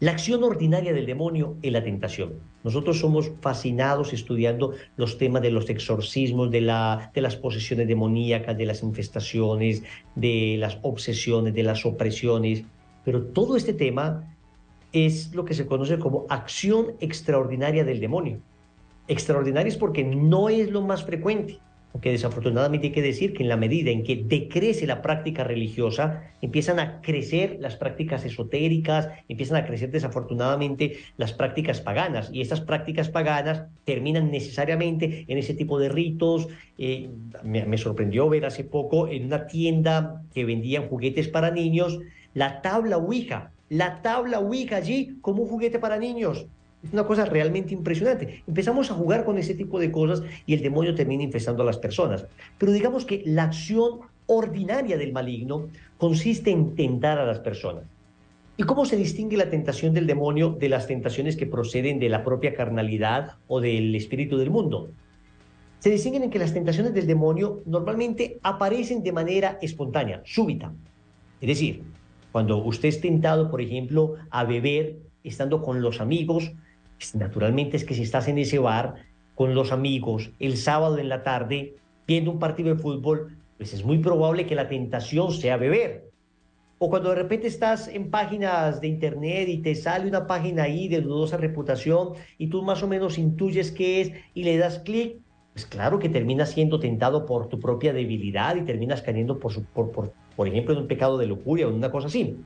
la 0.00 0.12
acción 0.12 0.42
ordinaria 0.44 0.94
del 0.94 1.04
demonio 1.04 1.56
es 1.60 1.72
la 1.72 1.84
tentación. 1.84 2.40
Nosotros 2.64 2.98
somos 2.98 3.32
fascinados 3.42 4.14
estudiando 4.14 4.72
los 4.96 5.18
temas 5.18 5.42
de 5.42 5.50
los 5.50 5.68
exorcismos, 5.68 6.50
de, 6.50 6.62
la, 6.62 7.10
de 7.14 7.20
las 7.20 7.36
posesiones 7.36 7.86
demoníacas, 7.86 8.56
de 8.56 8.64
las 8.64 8.82
infestaciones, 8.82 9.82
de 10.14 10.56
las 10.58 10.78
obsesiones, 10.80 11.52
de 11.52 11.62
las 11.64 11.84
opresiones. 11.84 12.64
Pero 13.04 13.24
todo 13.24 13.56
este 13.56 13.74
tema 13.74 14.34
es 14.92 15.34
lo 15.34 15.44
que 15.44 15.52
se 15.52 15.66
conoce 15.66 15.98
como 15.98 16.24
acción 16.30 16.94
extraordinaria 17.00 17.84
del 17.84 18.00
demonio. 18.00 18.40
Extraordinaria 19.06 19.68
es 19.68 19.76
porque 19.76 20.04
no 20.04 20.48
es 20.48 20.70
lo 20.70 20.80
más 20.80 21.04
frecuente. 21.04 21.58
Aunque 21.92 22.12
desafortunadamente 22.12 22.88
hay 22.88 22.92
que 22.92 23.02
decir 23.02 23.32
que 23.32 23.42
en 23.42 23.48
la 23.48 23.56
medida 23.56 23.90
en 23.90 24.04
que 24.04 24.16
decrece 24.16 24.86
la 24.86 25.02
práctica 25.02 25.42
religiosa, 25.44 26.30
empiezan 26.40 26.78
a 26.78 27.00
crecer 27.00 27.56
las 27.60 27.76
prácticas 27.76 28.24
esotéricas, 28.24 29.08
empiezan 29.28 29.56
a 29.56 29.66
crecer 29.66 29.90
desafortunadamente 29.90 30.98
las 31.16 31.32
prácticas 31.32 31.80
paganas. 31.80 32.30
Y 32.32 32.40
estas 32.40 32.60
prácticas 32.60 33.08
paganas 33.08 33.64
terminan 33.84 34.30
necesariamente 34.30 35.24
en 35.26 35.38
ese 35.38 35.54
tipo 35.54 35.78
de 35.78 35.88
ritos. 35.88 36.48
Eh, 36.78 37.10
me, 37.42 37.66
me 37.66 37.76
sorprendió 37.76 38.28
ver 38.28 38.46
hace 38.46 38.62
poco 38.62 39.08
en 39.08 39.26
una 39.26 39.46
tienda 39.46 40.22
que 40.32 40.44
vendían 40.44 40.88
juguetes 40.88 41.28
para 41.28 41.50
niños 41.50 41.98
la 42.34 42.62
tabla 42.62 42.98
Ouija. 42.98 43.52
La 43.68 44.02
tabla 44.02 44.38
Ouija 44.38 44.76
allí 44.76 45.18
como 45.20 45.42
un 45.42 45.48
juguete 45.48 45.78
para 45.78 45.98
niños. 45.98 46.46
Es 46.82 46.92
una 46.92 47.04
cosa 47.04 47.26
realmente 47.26 47.74
impresionante. 47.74 48.42
Empezamos 48.46 48.90
a 48.90 48.94
jugar 48.94 49.24
con 49.24 49.38
ese 49.38 49.54
tipo 49.54 49.78
de 49.78 49.92
cosas 49.92 50.22
y 50.46 50.54
el 50.54 50.62
demonio 50.62 50.94
termina 50.94 51.22
infestando 51.22 51.62
a 51.62 51.66
las 51.66 51.78
personas. 51.78 52.26
Pero 52.56 52.72
digamos 52.72 53.04
que 53.04 53.22
la 53.26 53.44
acción 53.44 54.00
ordinaria 54.26 54.96
del 54.96 55.12
maligno 55.12 55.68
consiste 55.98 56.50
en 56.50 56.74
tentar 56.74 57.18
a 57.18 57.26
las 57.26 57.40
personas. 57.40 57.84
¿Y 58.56 58.62
cómo 58.62 58.84
se 58.84 58.96
distingue 58.96 59.36
la 59.36 59.50
tentación 59.50 59.94
del 59.94 60.06
demonio 60.06 60.50
de 60.50 60.68
las 60.68 60.86
tentaciones 60.86 61.36
que 61.36 61.46
proceden 61.46 61.98
de 61.98 62.08
la 62.08 62.24
propia 62.24 62.54
carnalidad 62.54 63.36
o 63.48 63.60
del 63.60 63.94
espíritu 63.94 64.36
del 64.36 64.50
mundo? 64.50 64.90
Se 65.78 65.90
distinguen 65.90 66.24
en 66.24 66.30
que 66.30 66.38
las 66.38 66.52
tentaciones 66.52 66.92
del 66.92 67.06
demonio 67.06 67.62
normalmente 67.64 68.38
aparecen 68.42 69.02
de 69.02 69.12
manera 69.12 69.58
espontánea, 69.62 70.20
súbita. 70.26 70.72
Es 71.40 71.48
decir, 71.48 71.82
cuando 72.32 72.58
usted 72.58 72.90
es 72.90 73.00
tentado, 73.00 73.50
por 73.50 73.62
ejemplo, 73.62 74.16
a 74.28 74.44
beber 74.44 74.98
estando 75.24 75.62
con 75.62 75.80
los 75.80 76.00
amigos, 76.02 76.52
naturalmente 77.14 77.76
es 77.76 77.84
que 77.84 77.94
si 77.94 78.02
estás 78.02 78.28
en 78.28 78.38
ese 78.38 78.58
bar 78.58 78.94
con 79.34 79.54
los 79.54 79.72
amigos 79.72 80.30
el 80.38 80.56
sábado 80.56 80.98
en 80.98 81.08
la 81.08 81.22
tarde 81.22 81.76
viendo 82.06 82.30
un 82.30 82.38
partido 82.38 82.74
de 82.74 82.80
fútbol, 82.80 83.36
pues 83.56 83.72
es 83.72 83.84
muy 83.84 83.98
probable 83.98 84.46
que 84.46 84.54
la 84.54 84.68
tentación 84.68 85.32
sea 85.32 85.56
beber. 85.56 86.10
O 86.78 86.88
cuando 86.88 87.10
de 87.10 87.16
repente 87.16 87.46
estás 87.46 87.88
en 87.88 88.10
páginas 88.10 88.80
de 88.80 88.88
internet 88.88 89.48
y 89.48 89.58
te 89.58 89.74
sale 89.74 90.08
una 90.08 90.26
página 90.26 90.62
ahí 90.62 90.88
de 90.88 91.02
dudosa 91.02 91.36
reputación 91.36 92.14
y 92.38 92.48
tú 92.48 92.62
más 92.62 92.82
o 92.82 92.88
menos 92.88 93.18
intuyes 93.18 93.70
qué 93.70 94.00
es 94.00 94.12
y 94.32 94.44
le 94.44 94.56
das 94.56 94.78
clic, 94.78 95.18
pues 95.52 95.66
claro 95.66 95.98
que 95.98 96.08
terminas 96.08 96.52
siendo 96.52 96.80
tentado 96.80 97.26
por 97.26 97.48
tu 97.48 97.60
propia 97.60 97.92
debilidad 97.92 98.56
y 98.56 98.62
terminas 98.62 99.02
cayendo 99.02 99.38
por, 99.38 99.62
por, 99.66 99.90
por, 99.92 100.12
por 100.34 100.48
ejemplo 100.48 100.72
en 100.72 100.80
un 100.80 100.88
pecado 100.88 101.18
de 101.18 101.26
locura 101.26 101.66
o 101.66 101.70
en 101.70 101.76
una 101.76 101.90
cosa 101.90 102.06
así. 102.06 102.36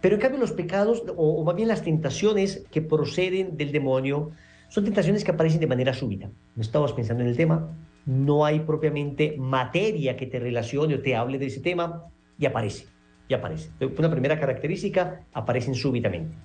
Pero 0.00 0.14
en 0.14 0.20
cambio 0.20 0.40
los 0.40 0.52
pecados, 0.52 1.02
o, 1.16 1.44
más 1.44 1.56
bien 1.56 1.68
las 1.68 1.82
tentaciones 1.82 2.64
que 2.70 2.82
proceden 2.82 3.56
del 3.56 3.72
demonio, 3.72 4.30
son 4.68 4.84
tentaciones 4.84 5.24
que 5.24 5.32
aparecen 5.32 5.60
de 5.60 5.66
manera 5.66 5.94
súbita. 5.94 6.30
No 6.54 6.62
estabas 6.62 6.92
pensando 6.92 7.22
en 7.22 7.30
el 7.30 7.36
tema, 7.36 7.74
no 8.06 8.44
hay 8.44 8.60
propiamente 8.60 9.36
materia 9.38 10.16
que 10.16 10.26
te 10.26 10.38
relacione 10.38 10.94
o 10.94 11.02
te 11.02 11.16
hable 11.16 11.38
de 11.38 11.46
ese 11.46 11.60
tema, 11.60 12.04
y 12.38 12.46
aparece, 12.46 12.86
y 13.28 13.34
aparece. 13.34 13.70
Una 13.98 14.10
primera 14.10 14.38
característica, 14.38 15.26
aparecen 15.32 15.74
súbitamente. 15.74 16.36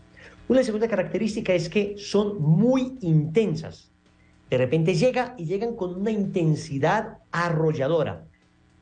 Una 0.48 0.64
segunda 0.64 0.88
característica 0.88 1.54
es 1.54 1.70
que 1.70 1.96
son 1.98 2.42
muy 2.42 2.98
intensas. 3.02 3.92
De 4.50 4.58
repente 4.58 4.94
llega 4.94 5.36
y 5.38 5.46
llegan 5.46 5.76
con 5.76 5.96
una 5.96 6.12
intensidad 6.12 7.20
arrolladora. 7.32 8.26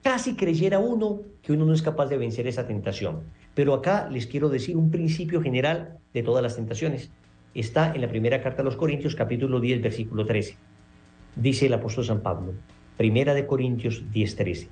Casi 0.04 0.36
creyera 0.36 0.80
uno 0.80 1.22
que 1.44 1.54
uno 1.54 1.66
no 1.66 1.74
es 1.74 1.84
capaz 1.84 2.08
de 2.08 2.18
vencer 2.18 2.48
esa 2.48 2.66
tentación. 2.66 3.22
Pero 3.54 3.74
acá 3.74 4.10
les 4.10 4.26
quiero 4.26 4.50
decir 4.50 4.76
un 4.76 4.90
principio 4.90 5.42
general 5.42 6.00
de 6.14 6.24
todas 6.24 6.42
las 6.42 6.56
tentaciones. 6.56 7.12
Está 7.54 7.94
en 7.94 8.02
la 8.02 8.08
primera 8.08 8.42
carta 8.42 8.62
a 8.62 8.66
los 8.66 8.78
Corintios, 8.78 9.16
capítulo 9.16 9.60
10, 9.60 9.82
versículo 9.82 10.26
13. 10.26 10.56
Dice 11.36 11.68
el 11.68 11.74
apóstol 11.74 12.06
San 12.06 12.22
Pablo, 12.22 12.54
primera 12.98 13.34
de 13.34 13.46
Corintios 13.46 14.04
10, 14.12 14.36
13. 14.36 14.70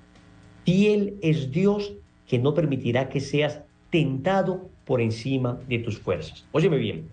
Fiel 0.65 1.17
es 1.21 1.51
Dios 1.51 1.93
que 2.27 2.39
no 2.39 2.53
permitirá 2.53 3.09
que 3.09 3.19
seas 3.19 3.61
tentado 3.91 4.69
por 4.85 5.01
encima 5.01 5.59
de 5.67 5.79
tus 5.79 5.99
fuerzas. 5.99 6.45
Óyeme 6.51 6.77
bien, 6.77 7.09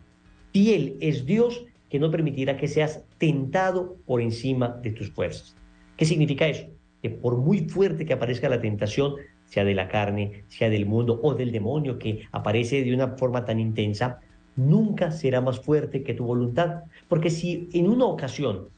fiel 0.52 0.96
es 1.00 1.26
Dios 1.26 1.64
que 1.90 1.98
no 1.98 2.10
permitirá 2.10 2.56
que 2.56 2.68
seas 2.68 3.04
tentado 3.18 3.96
por 4.06 4.20
encima 4.20 4.68
de 4.82 4.90
tus 4.90 5.10
fuerzas. 5.10 5.56
¿Qué 5.96 6.04
significa 6.04 6.46
eso? 6.48 6.66
Por 7.10 7.36
muy 7.36 7.68
fuerte 7.68 8.04
que 8.04 8.12
aparezca 8.12 8.48
la 8.48 8.60
tentación, 8.60 9.14
sea 9.44 9.64
de 9.64 9.74
la 9.74 9.88
carne, 9.88 10.44
sea 10.48 10.68
del 10.70 10.86
mundo 10.86 11.20
o 11.22 11.34
del 11.34 11.52
demonio 11.52 11.98
que 11.98 12.26
aparece 12.32 12.82
de 12.82 12.94
una 12.94 13.16
forma 13.16 13.44
tan 13.44 13.60
intensa, 13.60 14.20
nunca 14.56 15.10
será 15.10 15.40
más 15.40 15.60
fuerte 15.60 16.02
que 16.02 16.14
tu 16.14 16.24
voluntad. 16.24 16.84
Porque 17.08 17.30
si 17.30 17.68
en 17.72 17.88
una 17.88 18.06
ocasión, 18.06 18.68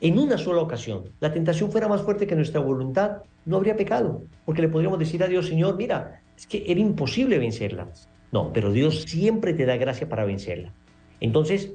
en 0.00 0.18
una 0.18 0.38
sola 0.38 0.62
ocasión, 0.62 1.04
la 1.20 1.32
tentación 1.32 1.70
fuera 1.70 1.88
más 1.88 2.02
fuerte 2.02 2.26
que 2.26 2.36
nuestra 2.36 2.60
voluntad, 2.60 3.18
no 3.44 3.56
habría 3.56 3.76
pecado. 3.76 4.22
Porque 4.44 4.62
le 4.62 4.68
podríamos 4.68 4.98
decir 4.98 5.22
a 5.22 5.28
Dios, 5.28 5.46
Señor, 5.46 5.76
mira, 5.76 6.20
es 6.36 6.46
que 6.46 6.64
era 6.66 6.80
imposible 6.80 7.38
vencerla. 7.38 7.88
No, 8.30 8.52
pero 8.52 8.72
Dios 8.72 9.02
siempre 9.02 9.52
te 9.52 9.66
da 9.66 9.76
gracia 9.76 10.08
para 10.08 10.24
vencerla. 10.24 10.72
Entonces, 11.20 11.72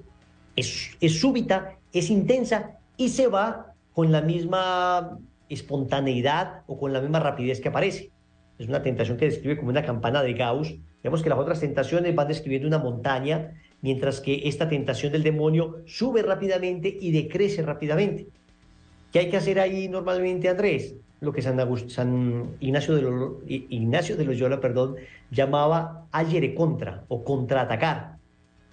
es, 0.56 0.98
es 1.00 1.20
súbita, 1.20 1.78
es 1.94 2.10
intensa 2.10 2.78
y 2.98 3.10
se 3.10 3.28
va 3.28 3.74
con 3.94 4.12
la 4.12 4.22
misma 4.22 5.18
espontaneidad 5.50 6.64
o 6.68 6.78
con 6.78 6.94
la 6.94 7.02
misma 7.02 7.20
rapidez 7.20 7.62
que 7.62 7.70
aparece 7.70 8.12
es 8.58 8.68
una 8.68 8.82
tentación 8.82 9.18
que 9.18 9.26
describe 9.26 9.58
como 9.58 9.70
una 9.70 9.84
campana 9.84 10.24
de 10.24 10.34
Gauss. 10.34 10.76
Vemos 11.04 11.22
que 11.22 11.30
las 11.30 11.40
otras 11.40 11.60
tentaciones 11.60 12.16
van 12.16 12.28
describiendo 12.28 12.68
una 12.68 12.80
montaña, 12.80 13.54
mientras 13.82 14.20
que 14.20 14.48
esta 14.48 14.68
tentación 14.68 15.12
del 15.12 15.24
demonio 15.24 15.78
sube 15.86 16.24
rápidamente 16.24 16.96
y 17.00 17.12
decrece 17.12 17.62
rápidamente. 17.62 18.28
¿Qué 19.12 19.20
hay 19.20 19.30
que 19.30 19.38
hacer 19.38 19.60
ahí 19.60 19.88
normalmente, 19.88 20.50
Andrés? 20.50 20.96
Lo 21.20 21.32
que 21.32 21.42
San, 21.42 21.58
San 21.90 22.56
Ignacio, 22.60 22.96
de 22.96 23.38
Ignacio 23.48 24.18
de 24.18 24.26
Loyola 24.26 24.60
perdón, 24.60 24.96
llamaba 25.32 26.08
ayere 26.12 26.54
contra 26.54 27.06
o 27.08 27.24
contraatacar. 27.24 28.17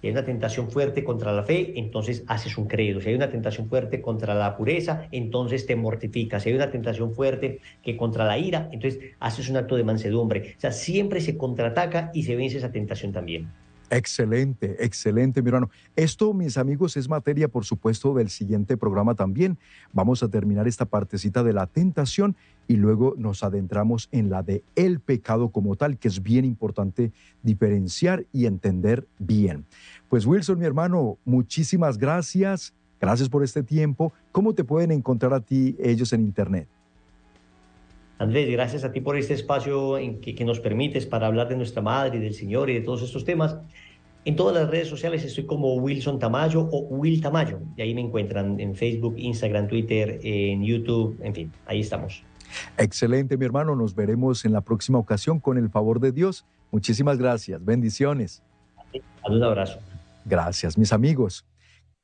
Hay 0.07 0.11
una 0.11 0.25
tentación 0.25 0.69
fuerte 0.69 1.03
contra 1.03 1.33
la 1.33 1.43
fe, 1.43 1.73
entonces 1.79 2.23
haces 2.27 2.57
un 2.57 2.67
credo. 2.67 3.01
Si 3.01 3.09
hay 3.09 3.15
una 3.15 3.29
tentación 3.29 3.67
fuerte 3.67 4.01
contra 4.01 4.35
la 4.35 4.55
pureza, 4.55 5.07
entonces 5.11 5.65
te 5.65 5.75
mortificas. 5.75 6.43
Si 6.43 6.49
hay 6.49 6.55
una 6.55 6.69
tentación 6.69 7.13
fuerte 7.13 7.59
que 7.81 7.97
contra 7.97 8.25
la 8.25 8.37
ira, 8.37 8.69
entonces 8.71 8.99
haces 9.19 9.49
un 9.49 9.57
acto 9.57 9.75
de 9.75 9.83
mansedumbre. 9.83 10.53
O 10.57 10.59
sea, 10.59 10.71
siempre 10.71 11.21
se 11.21 11.37
contraataca 11.37 12.11
y 12.13 12.23
se 12.23 12.35
vence 12.35 12.57
esa 12.57 12.71
tentación 12.71 13.11
también. 13.11 13.49
Excelente, 13.89 14.83
excelente, 14.83 15.41
mi 15.41 15.49
hermano. 15.49 15.69
Esto, 15.95 16.33
mis 16.33 16.57
amigos, 16.57 16.97
es 16.97 17.07
materia, 17.07 17.47
por 17.47 17.65
supuesto, 17.65 18.13
del 18.13 18.29
siguiente 18.29 18.77
programa 18.77 19.15
también. 19.15 19.57
Vamos 19.93 20.23
a 20.23 20.27
terminar 20.27 20.67
esta 20.67 20.85
partecita 20.85 21.43
de 21.43 21.53
la 21.53 21.67
tentación 21.67 22.35
y 22.67 22.77
luego 22.77 23.13
nos 23.17 23.43
adentramos 23.43 24.09
en 24.11 24.29
la 24.29 24.41
de 24.41 24.63
el 24.75 24.99
pecado 24.99 25.49
como 25.49 25.75
tal, 25.75 25.97
que 25.97 26.07
es 26.07 26.23
bien 26.23 26.45
importante 26.45 27.11
diferenciar 27.43 28.25
y 28.33 28.47
entender 28.47 29.07
bien. 29.19 29.65
Pues 30.09 30.25
Wilson, 30.25 30.57
mi 30.57 30.65
hermano, 30.65 31.17
muchísimas 31.23 31.97
gracias. 31.97 32.73
Gracias 32.99 33.29
por 33.29 33.43
este 33.43 33.61
tiempo. 33.61 34.13
¿Cómo 34.31 34.55
te 34.55 34.63
pueden 34.63 34.91
encontrar 34.91 35.33
a 35.33 35.41
ti 35.41 35.75
ellos 35.79 36.11
en 36.13 36.21
Internet? 36.21 36.67
Andrés, 38.17 38.49
gracias 38.49 38.83
a 38.83 38.91
ti 38.91 39.01
por 39.01 39.17
este 39.17 39.33
espacio 39.33 39.97
en 39.97 40.21
que, 40.21 40.35
que, 40.35 40.45
nos 40.45 40.59
permites 40.59 41.05
para 41.05 41.27
hablar 41.27 41.49
de 41.49 41.57
nuestra 41.57 41.81
madre 41.81 42.17
y 42.17 42.21
del 42.21 42.33
Señor 42.33 42.69
y 42.69 42.75
de 42.75 42.81
todos 42.81 43.01
estos 43.01 43.25
temas. 43.25 43.57
En 44.23 44.35
todas 44.35 44.55
las 44.55 44.69
redes 44.69 44.87
sociales 44.87 45.23
estoy 45.23 45.45
como 45.45 45.75
Wilson 45.75 46.17
Tamayo 46.17 46.61
o 46.71 46.79
Will 46.89 47.21
Tamayo. 47.21 47.59
Y 47.77 47.81
ahí 47.81 47.93
me 47.93 48.01
encuentran 48.01 48.59
en 48.59 48.73
Facebook, 48.73 49.15
Instagram, 49.17 49.67
Twitter, 49.67 50.19
en 50.23 50.63
YouTube, 50.63 51.19
en 51.21 51.35
fin, 51.35 51.51
ahí 51.67 51.81
estamos. 51.81 52.23
Excelente, 52.77 53.37
mi 53.37 53.45
hermano. 53.45 53.75
Nos 53.75 53.93
veremos 53.93 54.45
en 54.45 54.53
la 54.53 54.61
próxima 54.61 54.97
ocasión 54.97 55.39
con 55.39 55.57
el 55.57 55.69
favor 55.69 55.99
de 55.99 56.11
Dios. 56.11 56.45
Muchísimas 56.71 57.17
gracias. 57.17 57.63
Bendiciones. 57.63 58.41
Un 59.27 59.43
abrazo. 59.43 59.79
Gracias, 60.25 60.77
mis 60.77 60.91
amigos. 60.91 61.45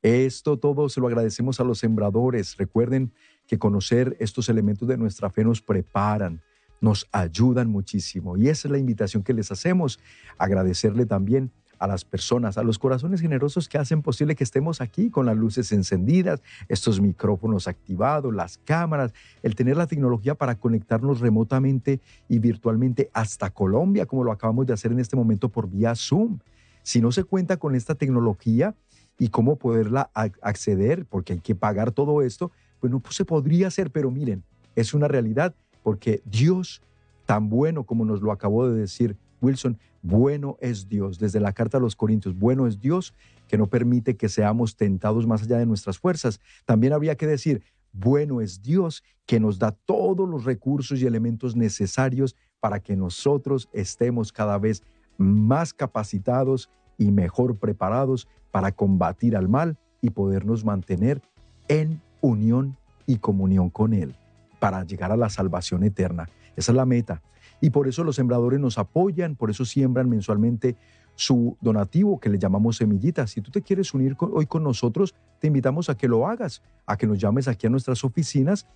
Esto 0.02 0.58
todo 0.58 0.88
se 0.88 1.00
lo 1.00 1.06
agradecemos 1.06 1.60
a 1.60 1.64
los 1.64 1.78
sembradores. 1.78 2.56
Recuerden 2.56 3.12
que 3.46 3.58
conocer 3.58 4.16
estos 4.20 4.48
elementos 4.48 4.88
de 4.88 4.96
nuestra 4.96 5.30
fe 5.30 5.44
nos 5.44 5.60
preparan, 5.60 6.40
nos 6.80 7.08
ayudan 7.12 7.70
muchísimo. 7.70 8.36
Y 8.36 8.48
esa 8.48 8.68
es 8.68 8.72
la 8.72 8.78
invitación 8.78 9.22
que 9.22 9.34
les 9.34 9.52
hacemos. 9.52 10.00
Agradecerle 10.38 11.06
también 11.06 11.52
a 11.82 11.88
las 11.88 12.04
personas, 12.04 12.58
a 12.58 12.62
los 12.62 12.78
corazones 12.78 13.20
generosos 13.20 13.68
que 13.68 13.76
hacen 13.76 14.02
posible 14.02 14.36
que 14.36 14.44
estemos 14.44 14.80
aquí 14.80 15.10
con 15.10 15.26
las 15.26 15.36
luces 15.36 15.72
encendidas, 15.72 16.40
estos 16.68 17.00
micrófonos 17.00 17.66
activados, 17.66 18.32
las 18.32 18.58
cámaras, 18.58 19.12
el 19.42 19.56
tener 19.56 19.76
la 19.76 19.88
tecnología 19.88 20.36
para 20.36 20.54
conectarnos 20.54 21.18
remotamente 21.18 22.00
y 22.28 22.38
virtualmente 22.38 23.10
hasta 23.12 23.50
Colombia, 23.50 24.06
como 24.06 24.22
lo 24.22 24.30
acabamos 24.30 24.66
de 24.66 24.74
hacer 24.74 24.92
en 24.92 25.00
este 25.00 25.16
momento 25.16 25.48
por 25.48 25.68
vía 25.68 25.96
Zoom. 25.96 26.38
Si 26.84 27.00
no 27.00 27.10
se 27.10 27.24
cuenta 27.24 27.56
con 27.56 27.74
esta 27.74 27.96
tecnología 27.96 28.76
y 29.18 29.28
cómo 29.28 29.56
poderla 29.56 30.10
acceder, 30.14 31.04
porque 31.06 31.32
hay 31.32 31.40
que 31.40 31.56
pagar 31.56 31.90
todo 31.90 32.22
esto, 32.22 32.52
pues 32.82 32.90
no 32.90 33.00
se 33.10 33.24
podría 33.24 33.68
hacer, 33.68 33.92
pero 33.92 34.10
miren, 34.10 34.42
es 34.74 34.92
una 34.92 35.06
realidad 35.06 35.54
porque 35.84 36.20
Dios, 36.24 36.82
tan 37.26 37.48
bueno 37.48 37.84
como 37.84 38.04
nos 38.04 38.22
lo 38.22 38.32
acabó 38.32 38.68
de 38.68 38.76
decir 38.76 39.16
Wilson, 39.40 39.78
bueno 40.02 40.56
es 40.60 40.88
Dios. 40.88 41.20
Desde 41.20 41.38
la 41.38 41.52
carta 41.52 41.78
a 41.78 41.80
los 41.80 41.94
Corintios, 41.94 42.36
bueno 42.36 42.66
es 42.66 42.80
Dios 42.80 43.14
que 43.46 43.56
no 43.56 43.68
permite 43.68 44.16
que 44.16 44.28
seamos 44.28 44.74
tentados 44.74 45.28
más 45.28 45.44
allá 45.44 45.58
de 45.58 45.66
nuestras 45.66 45.96
fuerzas. 45.96 46.40
También 46.64 46.92
habría 46.92 47.14
que 47.14 47.28
decir, 47.28 47.62
bueno 47.92 48.40
es 48.40 48.62
Dios 48.62 49.04
que 49.26 49.38
nos 49.38 49.60
da 49.60 49.70
todos 49.70 50.28
los 50.28 50.44
recursos 50.44 51.00
y 51.00 51.06
elementos 51.06 51.54
necesarios 51.54 52.34
para 52.58 52.80
que 52.80 52.96
nosotros 52.96 53.68
estemos 53.72 54.32
cada 54.32 54.58
vez 54.58 54.82
más 55.18 55.72
capacitados 55.72 56.68
y 56.98 57.12
mejor 57.12 57.58
preparados 57.58 58.26
para 58.50 58.72
combatir 58.72 59.36
al 59.36 59.48
mal 59.48 59.78
y 60.00 60.10
podernos 60.10 60.64
mantener 60.64 61.22
en 61.68 62.00
unión 62.22 62.78
y 63.06 63.18
comunión 63.18 63.68
con 63.68 63.92
Él 63.92 64.14
para 64.58 64.84
llegar 64.84 65.12
a 65.12 65.16
la 65.16 65.28
salvación 65.28 65.84
eterna. 65.84 66.30
Esa 66.56 66.72
es 66.72 66.76
la 66.76 66.86
meta. 66.86 67.20
Y 67.60 67.70
por 67.70 67.88
eso 67.88 68.02
los 68.04 68.16
sembradores 68.16 68.58
nos 68.58 68.78
apoyan, 68.78 69.36
por 69.36 69.50
eso 69.50 69.64
siembran 69.64 70.08
mensualmente 70.08 70.76
su 71.14 71.56
donativo 71.60 72.18
que 72.18 72.30
le 72.30 72.38
llamamos 72.38 72.76
semillitas. 72.76 73.32
Si 73.32 73.40
tú 73.40 73.50
te 73.50 73.60
quieres 73.60 73.92
unir 73.92 74.16
hoy 74.18 74.46
con 74.46 74.62
nosotros, 74.62 75.14
te 75.40 75.48
invitamos 75.48 75.90
a 75.90 75.96
que 75.96 76.08
lo 76.08 76.26
hagas, 76.26 76.62
a 76.86 76.96
que 76.96 77.06
nos 77.06 77.18
llames 77.18 77.48
aquí 77.48 77.66
a 77.66 77.70
nuestras 77.70 78.02
oficinas. 78.04 78.66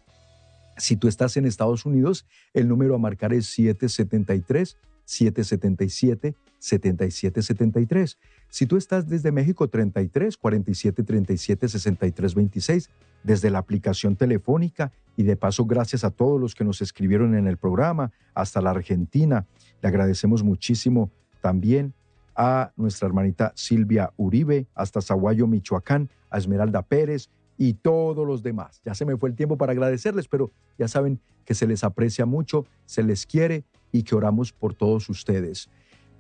Si 0.77 0.97
tú 0.97 1.09
estás 1.09 1.37
en 1.37 1.47
Estados 1.47 1.87
Unidos, 1.87 2.27
el 2.53 2.69
número 2.69 2.95
a 2.95 2.99
marcar 2.99 3.33
es 3.33 3.47
773 3.47 4.77
777 5.07 6.35
7773. 6.59 8.19
Si 8.49 8.67
tú 8.67 8.77
estás 8.77 9.09
desde 9.09 9.33
México 9.33 9.69
33 9.69 10.37
47 10.37 11.03
37 11.03 11.69
63 11.69 12.35
26, 12.35 12.91
desde 13.23 13.51
la 13.51 13.59
aplicación 13.59 14.17
telefónica 14.17 14.93
y 15.17 15.23
de 15.23 15.37
paso 15.37 15.65
gracias 15.65 16.05
a 16.05 16.11
todos 16.11 16.41
los 16.41 16.55
que 16.55 16.65
nos 16.65 16.83
escribieron 16.83 17.35
en 17.35 17.47
el 17.47 17.57
programa, 17.57 18.13
hasta 18.35 18.61
la 18.61 18.71
Argentina, 18.71 19.47
le 19.81 19.89
agradecemos 19.89 20.43
muchísimo 20.43 21.11
también 21.41 21.95
a 22.35 22.73
nuestra 22.77 23.07
hermanita 23.07 23.53
Silvia 23.55 24.13
Uribe, 24.17 24.67
hasta 24.75 25.01
Zaguayo, 25.01 25.47
Michoacán, 25.47 26.11
a 26.31 26.39
Esmeralda 26.39 26.83
Pérez 26.83 27.31
y 27.57 27.75
todos 27.75 28.27
los 28.27 28.43
demás. 28.43 28.83
Ya 28.85 28.95
se 28.95 29.07
me 29.07 29.17
fue 29.17 29.31
el 29.31 29.37
tiempo 29.37 29.57
para 29.57 29.73
agradecerles, 29.73 30.29
pero 30.29 30.53
ya 30.79 30.89
saben 30.89 31.21
que 31.45 31.55
se 31.55 31.67
les 31.67 31.85
aprecia 31.85 32.27
mucho, 32.27 32.67
se 32.85 33.03
les 33.03 33.25
quiere 33.25 33.65
y 33.97 34.03
que 34.03 34.15
oramos 34.15 34.53
por 34.53 34.75
todos 34.75 35.09
ustedes. 35.09 35.69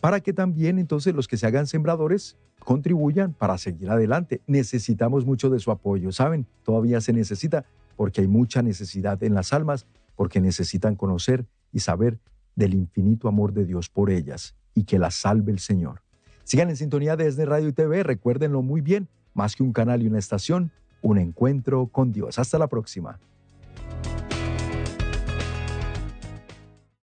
Para 0.01 0.21
que 0.21 0.33
también 0.33 0.79
entonces 0.79 1.15
los 1.15 1.29
que 1.29 1.37
se 1.37 1.47
hagan 1.47 1.67
sembradores 1.67 2.37
contribuyan 2.61 3.33
para 3.33 3.59
seguir 3.59 3.91
adelante. 3.91 4.41
Necesitamos 4.47 5.25
mucho 5.25 5.51
de 5.51 5.61
su 5.61 5.71
apoyo, 5.71 6.13
¿saben? 6.13 6.47
Todavía 6.65 7.01
se 7.01 7.13
necesita 7.13 7.65
porque 7.97 8.23
hay 8.23 8.29
mucha 8.29 8.63
necesidad 8.63 9.23
en 9.23 9.35
las 9.35 9.53
almas, 9.53 9.87
porque 10.17 10.41
necesitan 10.41 10.97
conocer 10.97 11.47
y 11.73 11.81
saber 11.81 12.19
del 12.55 12.75
infinito 12.75 13.29
amor 13.29 13.53
de 13.53 13.65
Dios 13.65 13.89
por 13.89 14.11
ellas 14.11 14.55
y 14.75 14.85
que 14.85 14.99
las 14.99 15.15
salve 15.15 15.53
el 15.53 15.59
Señor. 15.59 16.03
Sigan 16.45 16.71
en 16.71 16.77
sintonía 16.77 17.17
de 17.17 17.27
ESNE 17.27 17.45
Radio 17.45 17.69
y 17.69 17.73
TV, 17.73 18.03
recuérdenlo 18.03 18.63
muy 18.63 18.81
bien, 18.81 19.09
más 19.35 19.57
que 19.57 19.63
un 19.63 19.73
canal 19.73 20.03
y 20.03 20.07
una 20.07 20.19
estación, 20.19 20.71
un 21.03 21.19
encuentro 21.19 21.87
con 21.89 22.13
Dios. 22.13 22.39
Hasta 22.39 22.59
la 22.59 22.69
próxima. 22.69 23.19